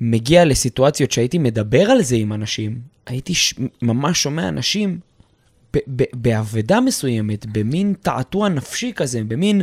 [0.00, 3.54] מגיע לסיטואציות שהייתי מדבר על זה עם אנשים, הייתי ש...
[3.82, 4.98] ממש שומע אנשים
[6.12, 9.62] באבדה מסוימת, במין תעתוע נפשי כזה, במין...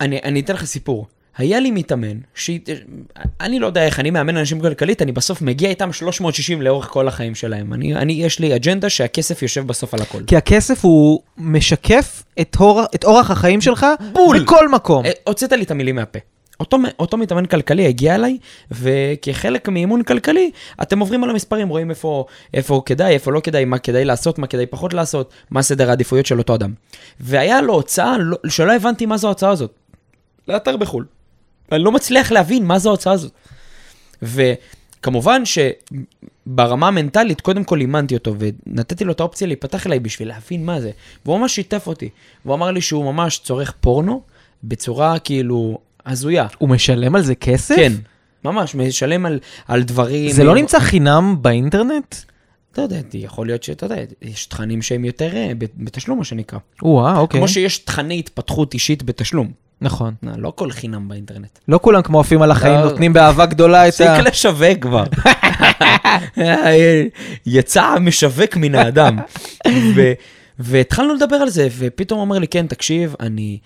[0.00, 1.06] אני, אני אתן לך סיפור.
[1.36, 2.50] היה לי מתאמן, ש...
[3.40, 7.08] אני לא יודע איך, אני מאמן אנשים כלכלית, אני בסוף מגיע איתם 360 לאורך כל
[7.08, 7.72] החיים שלהם.
[7.72, 10.22] אני, אני, יש לי אג'נדה שהכסף יושב בסוף על הכל.
[10.26, 14.42] כי הכסף הוא משקף את, אור, את אורח החיים שלך בול.
[14.42, 15.04] בכל מקום.
[15.06, 16.18] אה, הוצאת לי את המילים מהפה.
[16.64, 18.38] אותו, אותו מתאמן כלכלי הגיע אליי,
[18.70, 20.50] וכחלק מאימון כלכלי,
[20.82, 24.46] אתם עוברים על המספרים, רואים איפה, איפה כדאי, איפה לא כדאי, מה כדאי לעשות, מה
[24.46, 26.72] כדאי פחות לעשות, מה סדר העדיפויות של אותו אדם.
[27.20, 29.74] והיה לו הוצאה לא, שלא הבנתי מה זו ההוצאה הזאת.
[30.48, 31.04] לאתר בחו"ל.
[31.72, 33.32] אני לא מצליח להבין מה זו ההוצאה הזאת.
[34.22, 40.64] וכמובן שברמה המנטלית, קודם כל אימנתי אותו, ונתתי לו את האופציה להיפתח אליי בשביל להבין
[40.64, 40.90] מה זה.
[41.24, 42.08] והוא ממש שיתף אותי.
[42.44, 44.22] והוא אמר לי שהוא ממש צורך פורנו
[44.64, 46.46] בצורה כאילו הזויה.
[46.58, 47.76] הוא משלם על זה כסף?
[47.76, 47.92] כן,
[48.44, 49.38] ממש, משלם על,
[49.68, 50.30] על דברים...
[50.30, 52.14] זה לא נמצא חינם באינטרנט?
[52.72, 56.58] אתה יודע, יכול להיות שאתה יודע, יש תכנים שהם יותר אה, בתשלום, מה שנקרא.
[56.82, 57.40] וואה, אוקיי.
[57.40, 59.50] כמו שיש תכני התפתחות אישית בתשלום.
[59.80, 60.14] נכון.
[60.22, 61.58] לא, לא כל חינם באינטרנט.
[61.68, 62.84] לא כולם כמו עפים על החיים, לא.
[62.84, 64.16] נותנים באהבה גדולה את ה...
[64.16, 65.04] תפסיק לשווק כבר.
[67.46, 69.18] יצא המשווק מן האדם.
[69.96, 70.12] ו-
[70.58, 73.58] והתחלנו לדבר על זה, ופתאום הוא אומר לי, כן, תקשיב, אני...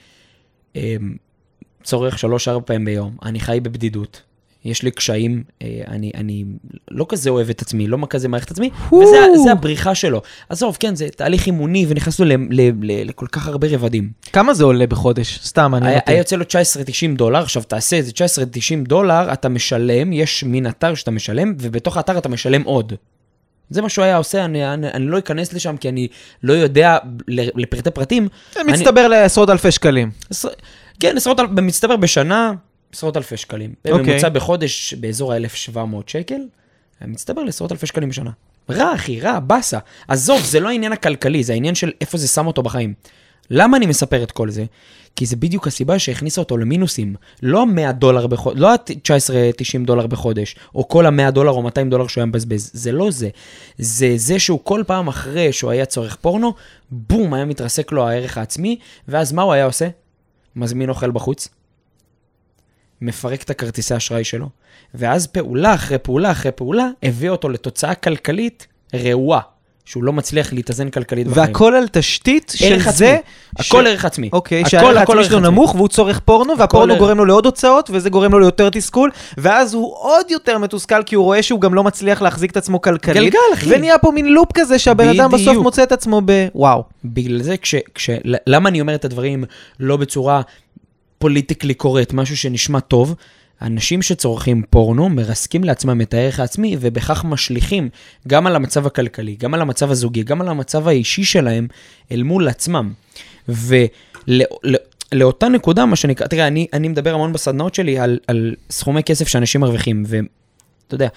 [1.83, 4.22] צורך שלוש-ארבע פעמים ביום, אני חי בבדידות,
[4.64, 6.45] יש לי קשיים, אה, אני, אני
[6.91, 10.22] לא כזה אוהב את עצמי, לא כזה מערכת עצמי, וזה זה הבריחה שלו.
[10.49, 14.11] עזוב, כן, זה תהליך אימוני, ונכנסנו ל, ל, ל, לכל כך הרבה רבדים.
[14.33, 15.39] כמה זה עולה בחודש?
[15.43, 15.89] סתם, אני...
[15.89, 20.45] היה, היה יוצא לו 19.90 דולר, עכשיו תעשה את זה, 19.90 דולר, אתה משלם, יש
[20.45, 22.93] מין אתר שאתה משלם, ובתוך האתר אתה משלם עוד.
[23.70, 26.09] זה מה שהוא היה עושה, אני, אני, אני לא אכנס לשם כי אני
[26.43, 26.99] לא יודע
[27.29, 28.29] לפרטי פרטים.
[28.55, 29.09] זה מצטבר אני...
[29.09, 30.11] לעשרות אלפי שקלים.
[30.31, 30.49] עשר,
[31.01, 32.53] כן, עשרות, במצטבר בשנה,
[32.92, 33.74] עשרות אלפי שקלים.
[33.90, 34.05] אוקיי.
[34.05, 36.40] בממוצע בחודש באזור ה-1,700 שקל,
[37.07, 38.30] מצטבר לעשרות אלפי שקלים בשנה.
[38.70, 39.78] רע, אחי, רע, באסה.
[40.09, 42.94] עזוב, זה לא העניין הכלכלי, זה העניין של איפה זה שם אותו בחיים.
[43.51, 44.64] למה אני מספר את כל זה?
[45.16, 47.14] כי זה בדיוק הסיבה שהכניסה אותו למינוסים.
[47.42, 52.07] לא ה-100 דולר בחודש, לא ה-19.90 דולר בחודש, או כל ה-100 דולר או 200 דולר
[52.07, 52.70] שהוא היה מבזבז.
[52.74, 53.28] זה לא זה.
[53.78, 56.55] זה זה שהוא כל פעם אחרי שהוא היה צורך פורנו,
[56.90, 58.78] בום, היה מתרסק לו הערך העצמי,
[59.09, 59.88] ואז מה הוא היה עושה?
[60.59, 61.48] מזמין אוכל בחוץ,
[63.00, 64.48] מפרק את הכרטיסי האשראי שלו,
[64.94, 69.40] ואז פעולה אחרי פעולה אחרי פעולה, הביא אותו לתוצאה כלכלית רעועה.
[69.89, 71.47] שהוא לא מצליח להתאזן כלכלית בחיים.
[71.47, 72.93] והכל על תשתית של עצמי.
[72.93, 73.16] זה...
[73.59, 74.30] הכל ערך עצמי.
[74.32, 75.55] אוקיי, הכל, שהערך הכל העצמי שלו ערך עצמי.
[75.55, 79.11] נמוך והוא צורך פורנו, והפורנו ערך- גורם לו לעוד הוצאות, וזה גורם לו ליותר תסכול,
[79.39, 82.80] ואז הוא עוד יותר מתוסכל כי הוא רואה שהוא גם לא מצליח להחזיק את עצמו
[82.80, 83.16] כלכלית.
[83.16, 83.66] גלגל, אחי.
[83.74, 85.57] ונהיה פה מין לופ כזה שהבן אדם בסוף.
[85.57, 86.82] מוצא את עצמו בוואו.
[87.05, 88.11] בגלל זה, כש, כש,
[88.47, 89.45] למה אני אומר את הדברים
[89.80, 90.41] לא בצורה
[91.18, 93.14] פוליטיקלי קורט, משהו שנשמע טוב?
[93.62, 97.88] אנשים שצורכים פורנו מרסקים לעצמם את הערך העצמי ובכך משליכים
[98.28, 101.66] גם על המצב הכלכלי, גם על המצב הזוגי, גם על המצב האישי שלהם
[102.12, 102.92] אל מול עצמם.
[105.12, 109.28] ולאותה נקודה, מה שנקרא, תראה, אני, אני מדבר המון בסדנאות שלי על, על סכומי כסף
[109.28, 111.09] שאנשים מרוויחים, ואתה יודע,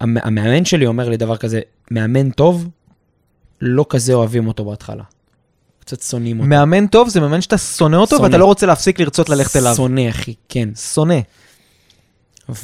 [0.00, 1.60] המ- המאמן שלי אומר לי דבר כזה,
[1.90, 2.68] מאמן טוב,
[3.60, 5.02] לא כזה אוהבים אותו בהתחלה.
[5.80, 6.48] קצת שונאים אותו.
[6.48, 8.26] מאמן טוב זה מאמן שאתה שונא אותו, שונא.
[8.26, 9.74] ואתה לא רוצה להפסיק לרצות ללכת אליו.
[9.74, 10.68] שונא, אחי, כן.
[10.94, 11.18] שונא.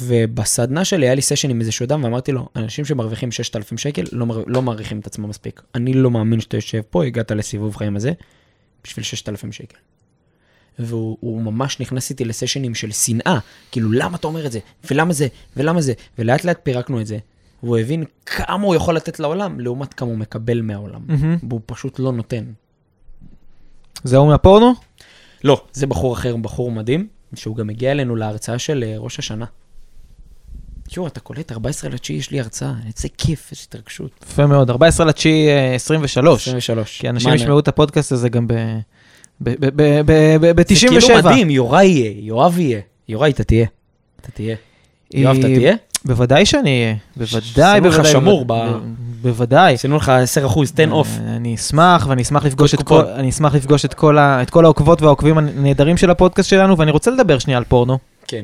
[0.01, 4.25] ובסדנה שלי היה לי סשן עם איזשהו אדם, ואמרתי לו, אנשים שמרוויחים 6,000 שקל לא,
[4.25, 4.43] מר...
[4.47, 5.61] לא מעריכים את עצמם מספיק.
[5.75, 8.11] אני לא מאמין שאתה יושב פה, הגעת לסיבוב חיים הזה,
[8.83, 9.77] בשביל 6,000 שקל.
[10.79, 13.39] והוא הוא ממש נכנס איתי לסשנים של שנאה,
[13.71, 14.59] כאילו, למה אתה אומר את זה?
[14.91, 15.27] ולמה זה?
[15.57, 15.93] ולמה זה?
[16.19, 17.17] ולאט לאט פירקנו את זה.
[17.63, 21.01] והוא הבין כמה הוא יכול לתת לעולם, לעומת כמה הוא מקבל מהעולם.
[21.07, 21.37] מהמם.
[21.49, 22.43] והוא פשוט לא נותן.
[24.03, 24.73] זה הוא מהפורנו?
[25.43, 29.45] לא, זה בחור אחר, בחור מדהים, שהוא גם הגיע אלינו להרצאה של אה, ראש השנה.
[30.87, 34.11] תשמעו, אתה קולט, 14 לתשיעי יש לי הרצאה, איזה כיף, איזה התרגשות.
[34.23, 36.41] יפה מאוד, 14 לתשיעי אה, 23.
[36.47, 36.99] 23.
[37.01, 39.45] כי אנשים ישמעו את הפודקאסט הזה גם ב-97.
[40.75, 42.79] זה כאילו מדהים, יוראי יהיה, יואב יהיה.
[43.09, 43.65] יוראי, אתה תהיה.
[44.21, 44.55] אתה תהיה.
[45.13, 45.75] יואב, אתה תהיה?
[46.05, 48.11] בוודאי שאני אהיה, בוודאי, שימו לך בוודאי.
[48.11, 49.73] שמור בוודאי, ב- בוודאי.
[49.73, 50.11] עשינו לך
[50.45, 51.07] 10%, תן אוף.
[51.07, 52.83] אה, אני אשמח, ואני אשמח לפגוש את.
[52.83, 53.93] כל, אני אשמח לפגוש את
[54.49, 57.97] כל העוקבות והעוקבים הנהדרים של הפודקאסט שלנו, ואני רוצה לדבר שנייה על פורנו.
[58.27, 58.43] כן.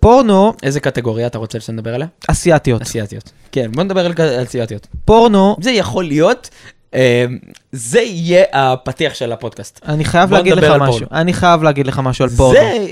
[0.00, 2.06] פורנו, איזה קטגוריה אתה רוצה שנדבר עליה?
[2.28, 2.82] אסיאתיות.
[2.82, 3.32] אסיאתיות.
[3.52, 4.86] כן, בוא נדבר על אסיאתיות.
[5.04, 6.50] פורנו, זה יכול להיות,
[6.94, 7.24] אה,
[7.72, 9.80] זה יהיה הפתיח של הפודקאסט.
[9.88, 11.06] אני חייב להגיד לך משהו.
[11.12, 12.54] אני חייב להגיד לך משהו על פורנו.
[12.54, 12.86] זה,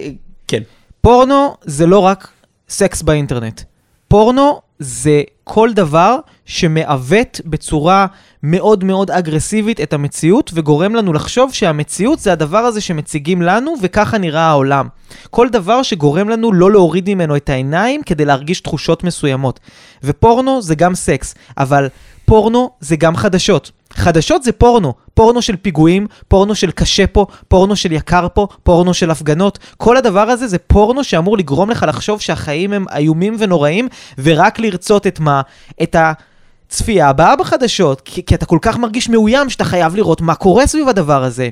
[0.49, 0.63] כן.
[1.01, 2.29] פורנו זה לא רק
[2.69, 3.61] סקס באינטרנט.
[4.09, 8.07] פורנו זה כל דבר שמעוות בצורה
[8.43, 14.19] מאוד מאוד אגרסיבית את המציאות וגורם לנו לחשוב שהמציאות זה הדבר הזה שמציגים לנו וככה
[14.19, 14.89] נראה העולם.
[15.31, 19.61] כל דבר שגורם לנו לא להוריד ממנו את העיניים כדי להרגיש תחושות מסוימות.
[20.05, 21.89] ופורנו זה גם סקס, אבל
[22.25, 23.71] פורנו זה גם חדשות.
[23.93, 28.95] חדשות זה פורנו, פורנו של פיגועים, פורנו של קשה פה, פורנו של יקר פה, פורנו
[28.95, 29.59] של הפגנות.
[29.77, 35.07] כל הדבר הזה זה פורנו שאמור לגרום לך לחשוב שהחיים הם איומים ונוראים, ורק לרצות
[35.07, 35.43] את מה?
[35.83, 40.35] את הצפייה הבאה בחדשות, כי, כי אתה כל כך מרגיש מאוים שאתה חייב לראות מה
[40.35, 41.49] קורה סביב הדבר הזה.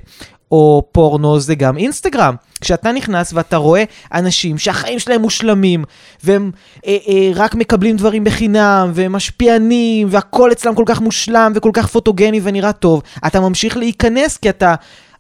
[0.53, 2.35] או פורנו זה גם אינסטגרם.
[2.61, 3.85] כשאתה נכנס ואתה רואה
[4.15, 5.85] אנשים שהחיים שלהם מושלמים,
[6.25, 6.51] והם
[6.87, 11.87] אה, אה, רק מקבלים דברים בחינם, והם משפיענים, והכל אצלם כל כך מושלם וכל כך
[11.87, 14.75] פוטוגני ונראה טוב, אתה ממשיך להיכנס כי אתה...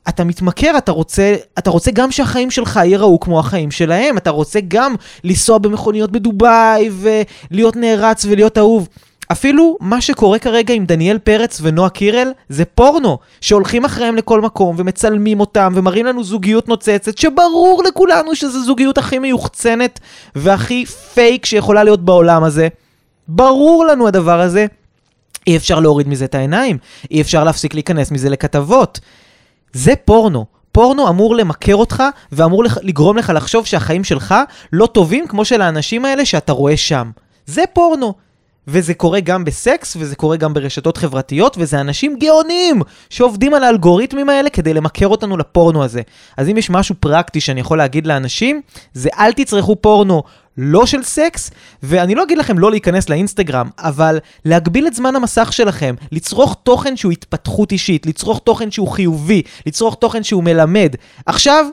[0.08, 4.60] אתה מתמכר, אתה רוצה, אתה רוצה גם שהחיים שלך ייראו כמו החיים שלהם, אתה רוצה
[4.68, 8.88] גם לנסוע במכוניות בדובאי ולהיות נערץ ולהיות אהוב.
[9.32, 14.76] אפילו מה שקורה כרגע עם דניאל פרץ ונועה קירל זה פורנו, שהולכים אחריהם לכל מקום
[14.78, 20.00] ומצלמים אותם ומראים לנו זוגיות נוצצת, שברור לכולנו שזו זוגיות הכי מיוחצנת
[20.34, 22.68] והכי פייק שיכולה להיות בעולם הזה.
[23.28, 24.66] ברור לנו הדבר הזה.
[25.46, 26.78] אי אפשר להוריד מזה את העיניים,
[27.10, 29.00] אי אפשר להפסיק להיכנס מזה לכתבות.
[29.72, 30.44] זה פורנו.
[30.72, 32.02] פורנו אמור למכר אותך
[32.32, 34.34] ואמור לגרום לך לחשוב שהחיים שלך
[34.72, 37.10] לא טובים כמו של האנשים האלה שאתה רואה שם.
[37.46, 38.14] זה פורנו.
[38.68, 44.28] וזה קורה גם בסקס, וזה קורה גם ברשתות חברתיות, וזה אנשים גאונים שעובדים על האלגוריתמים
[44.28, 46.02] האלה כדי למכר אותנו לפורנו הזה.
[46.36, 48.60] אז אם יש משהו פרקטי שאני יכול להגיד לאנשים,
[48.94, 50.22] זה אל תצרכו פורנו
[50.56, 51.50] לא של סקס,
[51.82, 56.96] ואני לא אגיד לכם לא להיכנס לאינסטגרם, אבל להגביל את זמן המסך שלכם, לצרוך תוכן
[56.96, 60.94] שהוא התפתחות אישית, לצרוך תוכן שהוא חיובי, לצרוך תוכן שהוא מלמד.
[61.26, 61.66] עכשיו,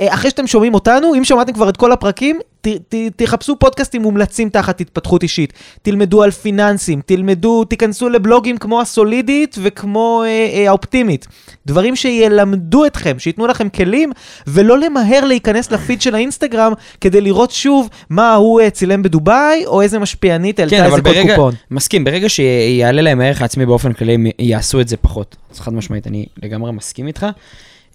[0.00, 4.02] אה, אחרי שאתם שומעים אותנו, אם שמעתם כבר את כל הפרקים, ת, ת, תחפשו פודקאסטים
[4.02, 5.52] מומלצים תחת התפתחות אישית.
[5.82, 11.26] תלמדו על פיננסים, תלמדו, תיכנסו לבלוגים כמו הסולידית וכמו אה, אה, האופטימית.
[11.66, 14.12] דברים שילמדו אתכם, שייתנו לכם כלים,
[14.46, 19.82] ולא למהר להיכנס לפיד של האינסטגרם כדי לראות שוב מה הוא אה, צילם בדובאי, או
[19.82, 21.54] איזה משפיענית העלתה כן, איזה קוד ברגע, קופון.
[21.70, 25.36] מסכים, ברגע שיעלה להם הערך העצמי באופן כללי, הם יעשו את זה פחות.
[25.50, 27.26] אז חד משמעית, אני לגמרי מסכים איתך,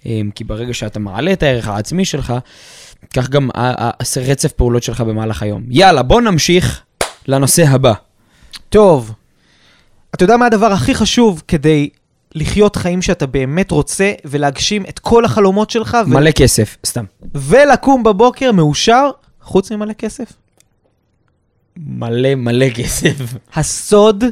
[0.06, 2.34] אמ, כי ברגע שאתה מעלה את הערך העצמי שלך,
[3.14, 5.64] כך גם ה- ה- רצף פעולות שלך במהלך היום.
[5.70, 6.82] יאללה, בוא נמשיך
[7.28, 7.94] לנושא הבא.
[8.70, 9.12] טוב,
[10.16, 11.90] אתה יודע מה הדבר הכי חשוב כדי
[12.36, 17.06] לחיות חיים שאתה באמת רוצה ולהגשים את כל החלומות שלך ו- מלא כסף, סתם.
[17.36, 19.10] ולקום בבוקר מאושר,
[19.42, 20.34] חוץ ממלא כסף?
[21.78, 23.16] מלא מלא כסף.
[23.54, 24.24] הסוד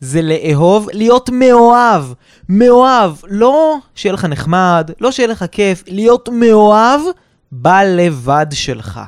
[0.00, 2.04] זה לאהוב, להיות מאוהב.
[2.48, 7.00] מאוהב, לא שיהיה לך נחמד, לא שיהיה לך כיף, להיות מאוהב
[7.62, 9.00] בלבד שלך.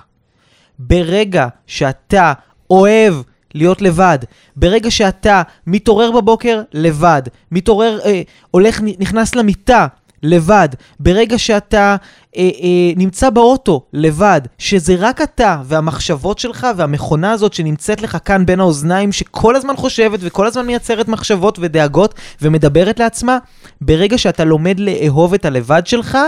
[0.78, 2.32] ברגע שאתה
[2.70, 3.14] אוהב
[3.54, 4.18] להיות לבד,
[4.56, 7.22] ברגע שאתה מתעורר בבוקר לבד,
[7.52, 9.86] מתעורר, אה, הולך, נכנס למיטה
[10.22, 10.68] לבד,
[11.00, 11.96] ברגע שאתה
[12.36, 18.46] אה, אה, נמצא באוטו לבד, שזה רק אתה והמחשבות שלך והמכונה הזאת שנמצאת לך כאן
[18.46, 23.38] בין האוזניים, שכל הזמן חושבת וכל הזמן מייצרת מחשבות ודאגות ומדברת לעצמה,
[23.80, 26.18] ברגע שאתה לומד לאהוב את הלבד שלך,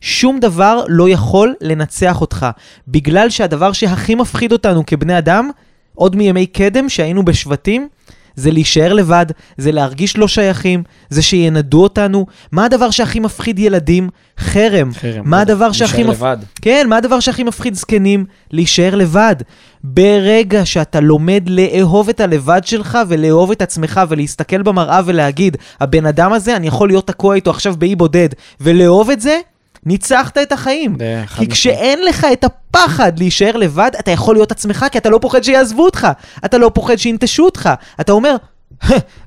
[0.00, 2.46] שום דבר לא יכול לנצח אותך.
[2.88, 5.50] בגלל שהדבר שהכי מפחיד אותנו כבני אדם,
[5.94, 7.88] עוד מימי קדם שהיינו בשבטים,
[8.36, 9.26] זה להישאר לבד,
[9.56, 12.26] זה להרגיש לא שייכים, זה שינדו אותנו.
[12.52, 14.08] מה הדבר שהכי מפחיד ילדים?
[14.38, 14.94] חרם.
[14.94, 15.22] חרם.
[15.24, 16.16] מה הדבר שהכי להישאר מפ...
[16.16, 16.36] לבד.
[16.62, 18.24] כן, מה הדבר שהכי מפחיד זקנים?
[18.50, 19.36] להישאר לבד.
[19.84, 26.32] ברגע שאתה לומד לאהוב את הלבד שלך ולאהוב את עצמך ולהסתכל במראה ולהגיד, הבן אדם
[26.32, 28.28] הזה, אני יכול להיות תקוע איתו עכשיו באי בודד,
[28.60, 29.38] ולאהוב את זה,
[29.86, 30.96] ניצחת את החיים.
[31.36, 31.46] כי.
[31.46, 35.84] כשאין לך את הפחד להישאר לבד, אתה יכול להיות עצמך, כי אתה לא פוחד שיעזבו
[35.84, 36.08] אותך.
[36.44, 37.70] אתה לא פוחד שינטשו אותך.
[38.00, 38.36] אתה אומר,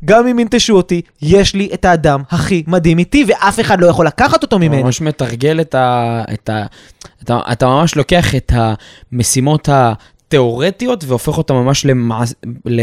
[0.06, 4.08] גם אם ינטשו אותי, יש לי את האדם הכי מדהים איתי, ואף אחד לא יכול
[4.08, 4.84] לקחת אותו אתה ממני.
[4.84, 6.22] ממש מתרגל את ה...
[6.34, 6.66] את ה...
[7.24, 8.52] אתה, אתה ממש לוקח את
[9.12, 12.34] המשימות התיאורטיות והופך אותן ממש למעש...
[12.66, 12.82] ל...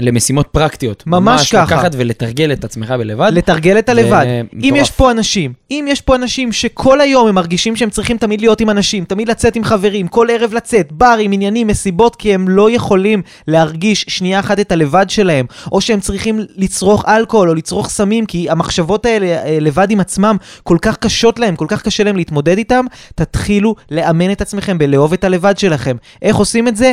[0.00, 1.04] למשימות פרקטיות.
[1.06, 1.76] ממש ככה.
[1.76, 3.30] לקחת ולתרגל את עצמך בלבד.
[3.34, 4.24] לתרגל את הלבד.
[4.24, 4.74] זה אם.
[4.76, 8.60] יש פה אנשים, אם יש פה אנשים שכל היום הם מרגישים שהם צריכים תמיד להיות
[8.60, 12.70] עם אנשים, תמיד לצאת עם חברים, כל ערב לצאת, ברים, עניינים, מסיבות, כי הם לא
[12.70, 18.26] יכולים להרגיש שנייה אחת את הלבד שלהם, או שהם צריכים לצרוך אלכוהול או לצרוך סמים,
[18.26, 22.16] כי המחשבות האלה אה, לבד עם עצמם כל כך קשות להם, כל כך קשה להם
[22.16, 22.84] להתמודד איתם,
[23.14, 25.96] תתחילו לאמן את עצמכם בלאהוב את הלבד שלכם.
[26.22, 26.92] איך עושים את זה?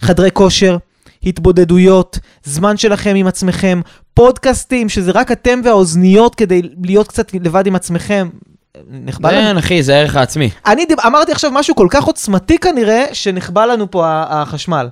[0.00, 0.76] חדרי כושר,
[1.24, 3.80] התבודדויות, זמן שלכם עם עצמכם,
[4.14, 8.28] פודקאסטים, שזה רק אתם והאוזניות כדי להיות קצת לבד עם עצמכם.
[8.90, 9.50] נחבא לנו?
[9.50, 10.50] כן, אחי, זה הערך העצמי.
[10.66, 11.00] אני דיב...
[11.00, 14.88] אמרתי עכשיו משהו כל כך עוצמתי כנראה, שנחבא לנו פה החשמל.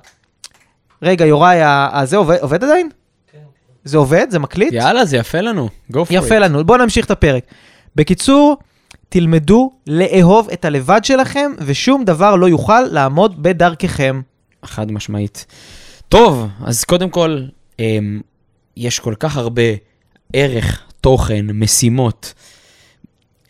[1.01, 1.59] רגע, יוראי,
[2.03, 2.89] זה עובד, עובד עדיין?
[3.83, 4.25] זה עובד?
[4.29, 4.73] זה מקליט?
[4.73, 5.69] יאללה, זה יפה לנו.
[5.93, 6.39] go for יפה it.
[6.39, 7.43] לנו, בואו נמשיך את הפרק.
[7.95, 8.57] בקיצור,
[9.09, 14.21] תלמדו לאהוב את הלבד שלכם, ושום דבר לא יוכל לעמוד בדרככם.
[14.65, 15.45] חד משמעית.
[16.09, 17.41] טוב, אז קודם כל,
[17.79, 18.21] אמ,
[18.77, 19.61] יש כל כך הרבה
[20.33, 22.33] ערך, תוכן, משימות,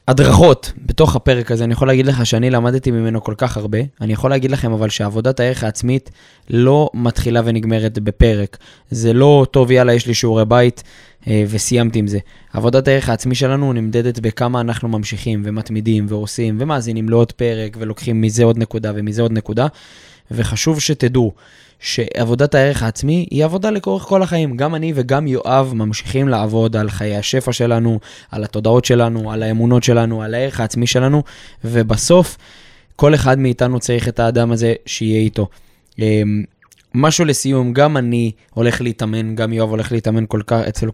[0.08, 1.64] הדרכות בתוך הפרק הזה.
[1.64, 3.78] אני יכול להגיד לך שאני למדתי ממנו כל כך הרבה.
[4.02, 6.10] אני יכול להגיד לכם אבל שעבודת הערך העצמית
[6.50, 8.58] לא מתחילה ונגמרת בפרק.
[8.92, 10.84] זה לא, טוב, יאללה, יש לי שיעורי בית
[11.28, 12.20] אה, וסיימתי עם זה.
[12.54, 18.44] עבודת הערך העצמי שלנו נמדדת בכמה אנחנו ממשיכים ומתמידים ועושים ומאזינים לעוד פרק ולוקחים מזה
[18.44, 19.68] עוד נקודה ומזה עוד נקודה.
[20.32, 21.34] וחשוב שתדעו
[21.80, 24.58] שעבודת הערך העצמי היא עבודה לאורך כל החיים.
[24.58, 28.00] גם אני וגם יואב ממשיכים לעבוד על חיי השפע שלנו,
[28.32, 31.24] על התודעות שלנו, על האמונות שלנו, על הערך העצמי שלנו,
[31.64, 32.38] ובסוף
[32.96, 35.48] כל אחד מאיתנו צריך את האדם הזה שיהיה איתו.
[36.00, 36.44] אמ,
[36.94, 40.90] משהו לסיום, גם אני הולך להתאמן, גם יואב הולך להתאמן כל כך, אצל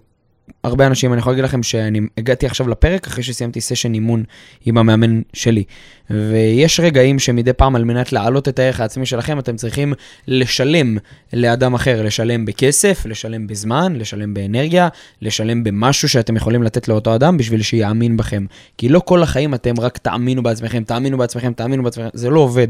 [0.63, 4.23] הרבה אנשים, אני יכול להגיד לכם שאני הגעתי עכשיו לפרק אחרי שסיימתי סשן אימון
[4.65, 5.63] עם המאמן שלי.
[6.10, 9.93] ויש רגעים שמדי פעם על מנת להעלות את הערך העצמי שלכם, אתם צריכים
[10.28, 10.97] לשלם
[11.34, 14.88] לאדם אחר, לשלם בכסף, לשלם בזמן, לשלם באנרגיה,
[15.22, 18.45] לשלם במשהו שאתם יכולים לתת לאותו אדם בשביל שיאמין בכם.
[18.78, 22.68] כי לא כל החיים אתם רק תאמינו בעצמכם, תאמינו בעצמכם, תאמינו בעצמכם, זה לא עובד.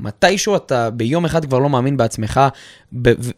[0.00, 2.40] מתישהו אתה ביום אחד כבר לא מאמין בעצמך,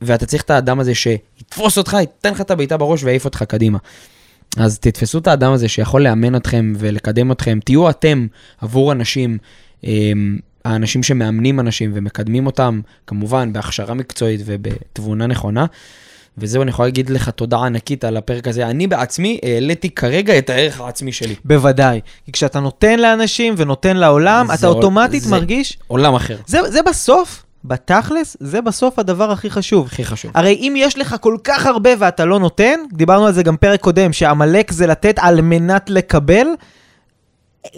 [0.02, 3.78] ואתה צריך את האדם הזה שיתפוס אותך, ייתן לך את הבעיטה בראש ויעיף אותך קדימה.
[4.56, 8.26] אז תתפסו את האדם הזה שיכול לאמן אתכם ולקדם אתכם, תהיו אתם
[8.60, 9.38] עבור אנשים,
[9.84, 15.66] אמ, האנשים שמאמנים אנשים ומקדמים אותם, כמובן בהכשרה מקצועית ובתבונה נכונה.
[16.38, 18.66] וזהו, אני יכול להגיד לך תודה ענקית על הפרק הזה.
[18.66, 21.34] אני בעצמי העליתי כרגע את הערך העצמי שלי.
[21.44, 22.00] בוודאי.
[22.24, 25.78] כי כשאתה נותן לאנשים ונותן לעולם, אתה אוטומטית מרגיש...
[25.86, 29.86] עולם אחר, זה, זה בסוף, בתכלס, זה בסוף הדבר הכי חשוב.
[29.86, 30.30] הכי חשוב.
[30.34, 33.80] הרי אם יש לך כל כך הרבה ואתה לא נותן, דיברנו על זה גם פרק
[33.80, 36.46] קודם, שעמלק זה לתת על מנת לקבל.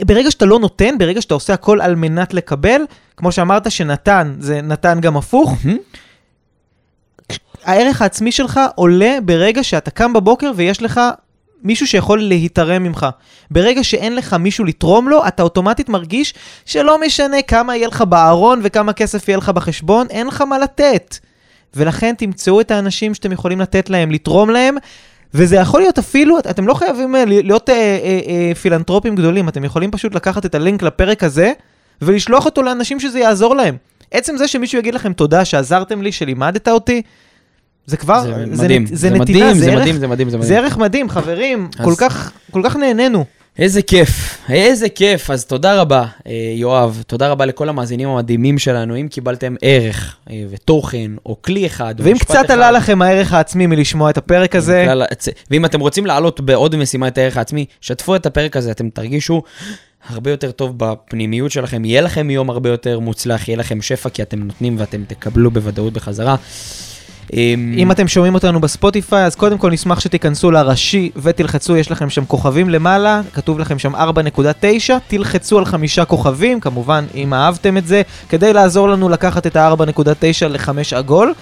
[0.00, 2.80] ברגע שאתה לא נותן, ברגע שאתה עושה הכל על מנת לקבל,
[3.16, 5.54] כמו שאמרת שנתן, זה נתן גם הפוך.
[7.64, 11.00] הערך העצמי שלך עולה ברגע שאתה קם בבוקר ויש לך
[11.62, 13.06] מישהו שיכול להתערם ממך.
[13.50, 16.34] ברגע שאין לך מישהו לתרום לו, אתה אוטומטית מרגיש
[16.66, 21.16] שלא משנה כמה יהיה לך בארון וכמה כסף יהיה לך בחשבון, אין לך מה לתת.
[21.74, 24.76] ולכן תמצאו את האנשים שאתם יכולים לתת להם, לתרום להם,
[25.34, 29.48] וזה יכול להיות אפילו, את- אתם לא חייבים אה, להיות אה, אה, אה, פילנטרופים גדולים,
[29.48, 31.52] אתם יכולים פשוט לקחת את הלינק לפרק הזה
[32.02, 33.76] ולשלוח אותו לאנשים שזה יעזור להם.
[34.10, 37.02] עצם זה שמישהו יגיד לכם תודה שעזרתם לי, שלימדת אותי,
[37.86, 40.06] זה כבר, זה זה, מדהים, נת- זה זה נתינה, מדהים, זה זה ערך, מדהים, זה
[40.06, 40.64] מדהים, זה זה מדהים.
[40.64, 43.24] ערך מדהים, חברים, אז- כל כך, כל כך נהנינו.
[43.58, 45.30] איזה כיף, איזה כיף.
[45.30, 47.02] אז תודה רבה, אה, יואב.
[47.06, 48.96] תודה רבה לכל המאזינים המדהימים שלנו.
[48.96, 53.66] אם קיבלתם ערך אה, ותוכן, או כלי אחד, ואם קצת אחד, עלה לכם הערך העצמי
[53.66, 55.02] מלשמוע את הפרק הזה, כלל
[55.50, 59.42] ואם אתם רוצים לעלות בעוד משימה את הערך העצמי, שתפו את הפרק הזה, אתם תרגישו
[60.08, 64.22] הרבה יותר טוב בפנימיות שלכם, יהיה לכם יום הרבה יותר מוצלח, יהיה לכם שפע, כי
[64.22, 66.36] אתם נותנים ואתם תקבלו בוודאות בחזרה.
[67.32, 72.10] אמ, אם אתם שומעים אותנו בספוטיפיי, אז קודם כל נשמח שתיכנסו לראשי ותלחצו, יש לכם
[72.10, 73.98] שם כוכבים למעלה, כתוב לכם שם 4.9,
[75.08, 80.46] תלחצו על חמישה כוכבים, כמובן אם אהבתם את זה, כדי לעזור לנו לקחת את ה-4.9
[80.48, 81.34] ל-5 עגול.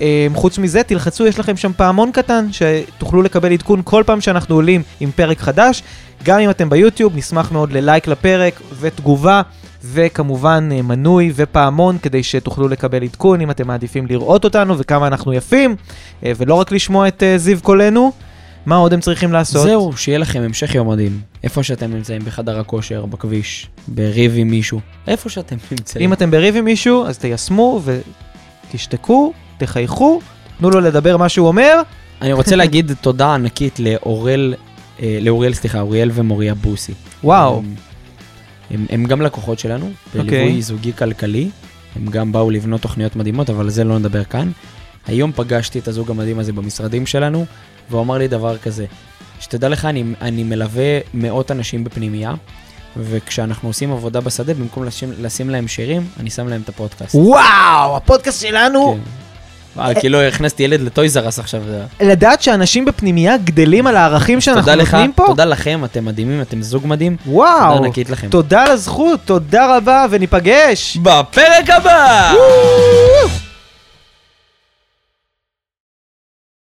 [0.00, 4.54] אה, חוץ מזה, תלחצו, יש לכם שם פעמון קטן, שתוכלו לקבל עדכון כל פעם שאנחנו
[4.54, 5.82] עולים עם פרק חדש.
[6.24, 9.42] גם אם אתם ביוטיוב, נשמח מאוד ללייק לפרק ותגובה,
[9.84, 15.32] וכמובן אה, מנוי ופעמון, כדי שתוכלו לקבל עדכון אם אתם מעדיפים לראות אותנו וכמה אנחנו
[15.32, 15.76] יפים,
[16.24, 18.12] אה, ולא רק לשמוע את אה, זיו קולנו.
[18.66, 19.62] מה עוד הם צריכים לעשות?
[19.62, 21.20] זהו, שיהיה לכם המשך יום מדהים.
[21.44, 26.04] איפה שאתם נמצאים, בחדר הכושר, בכביש, בריב עם מישהו, איפה שאתם נמצאים.
[26.04, 27.80] אם אתם בריב עם מישהו, אז תיישמו
[28.70, 30.20] ותשתקו, תחייכו,
[30.58, 31.80] תנו לו לדבר מה שהוא אומר.
[32.22, 34.54] אני רוצה להגיד תודה ענקית לאורל,
[35.02, 36.92] אה, לאוריאל, סליחה, אוריאל ומוריה בוסי.
[37.24, 37.62] וואו,
[38.70, 40.62] הם, הם, גם לקוחות שלנו, בליווי אוקיי.
[40.62, 41.50] זוגי כלכלי.
[41.96, 44.50] הם גם באו לבנות תוכניות מדהימות, אבל על זה לא נדבר כאן.
[45.06, 47.46] היום פגשתי את הזוג המדהים הזה במשרדים שלנו,
[47.90, 48.86] והוא אמר לי דבר כזה,
[49.40, 52.34] שתדע לך, אני, אני מלווה מאות אנשים בפנימייה,
[52.96, 57.14] וכשאנחנו עושים עבודה בשדה, במקום לשים, לשים להם שירים, אני שם להם את הפודקאסט.
[57.14, 59.10] וואו, הפודקאסט שלנו, כן.
[59.76, 61.62] וואי, כאילו הכנסתי ילד לטויזרס עכשיו.
[62.00, 65.24] לדעת שאנשים בפנימייה גדלים על הערכים שאנחנו נותנים פה?
[65.26, 67.16] תודה לכם, אתם מדהימים, אתם זוג מדהים.
[67.26, 68.28] וואו, תודה ענקית לכם.
[68.28, 70.96] תודה על הזכות, תודה רבה, וניפגש.
[70.96, 72.32] בפרק הבא!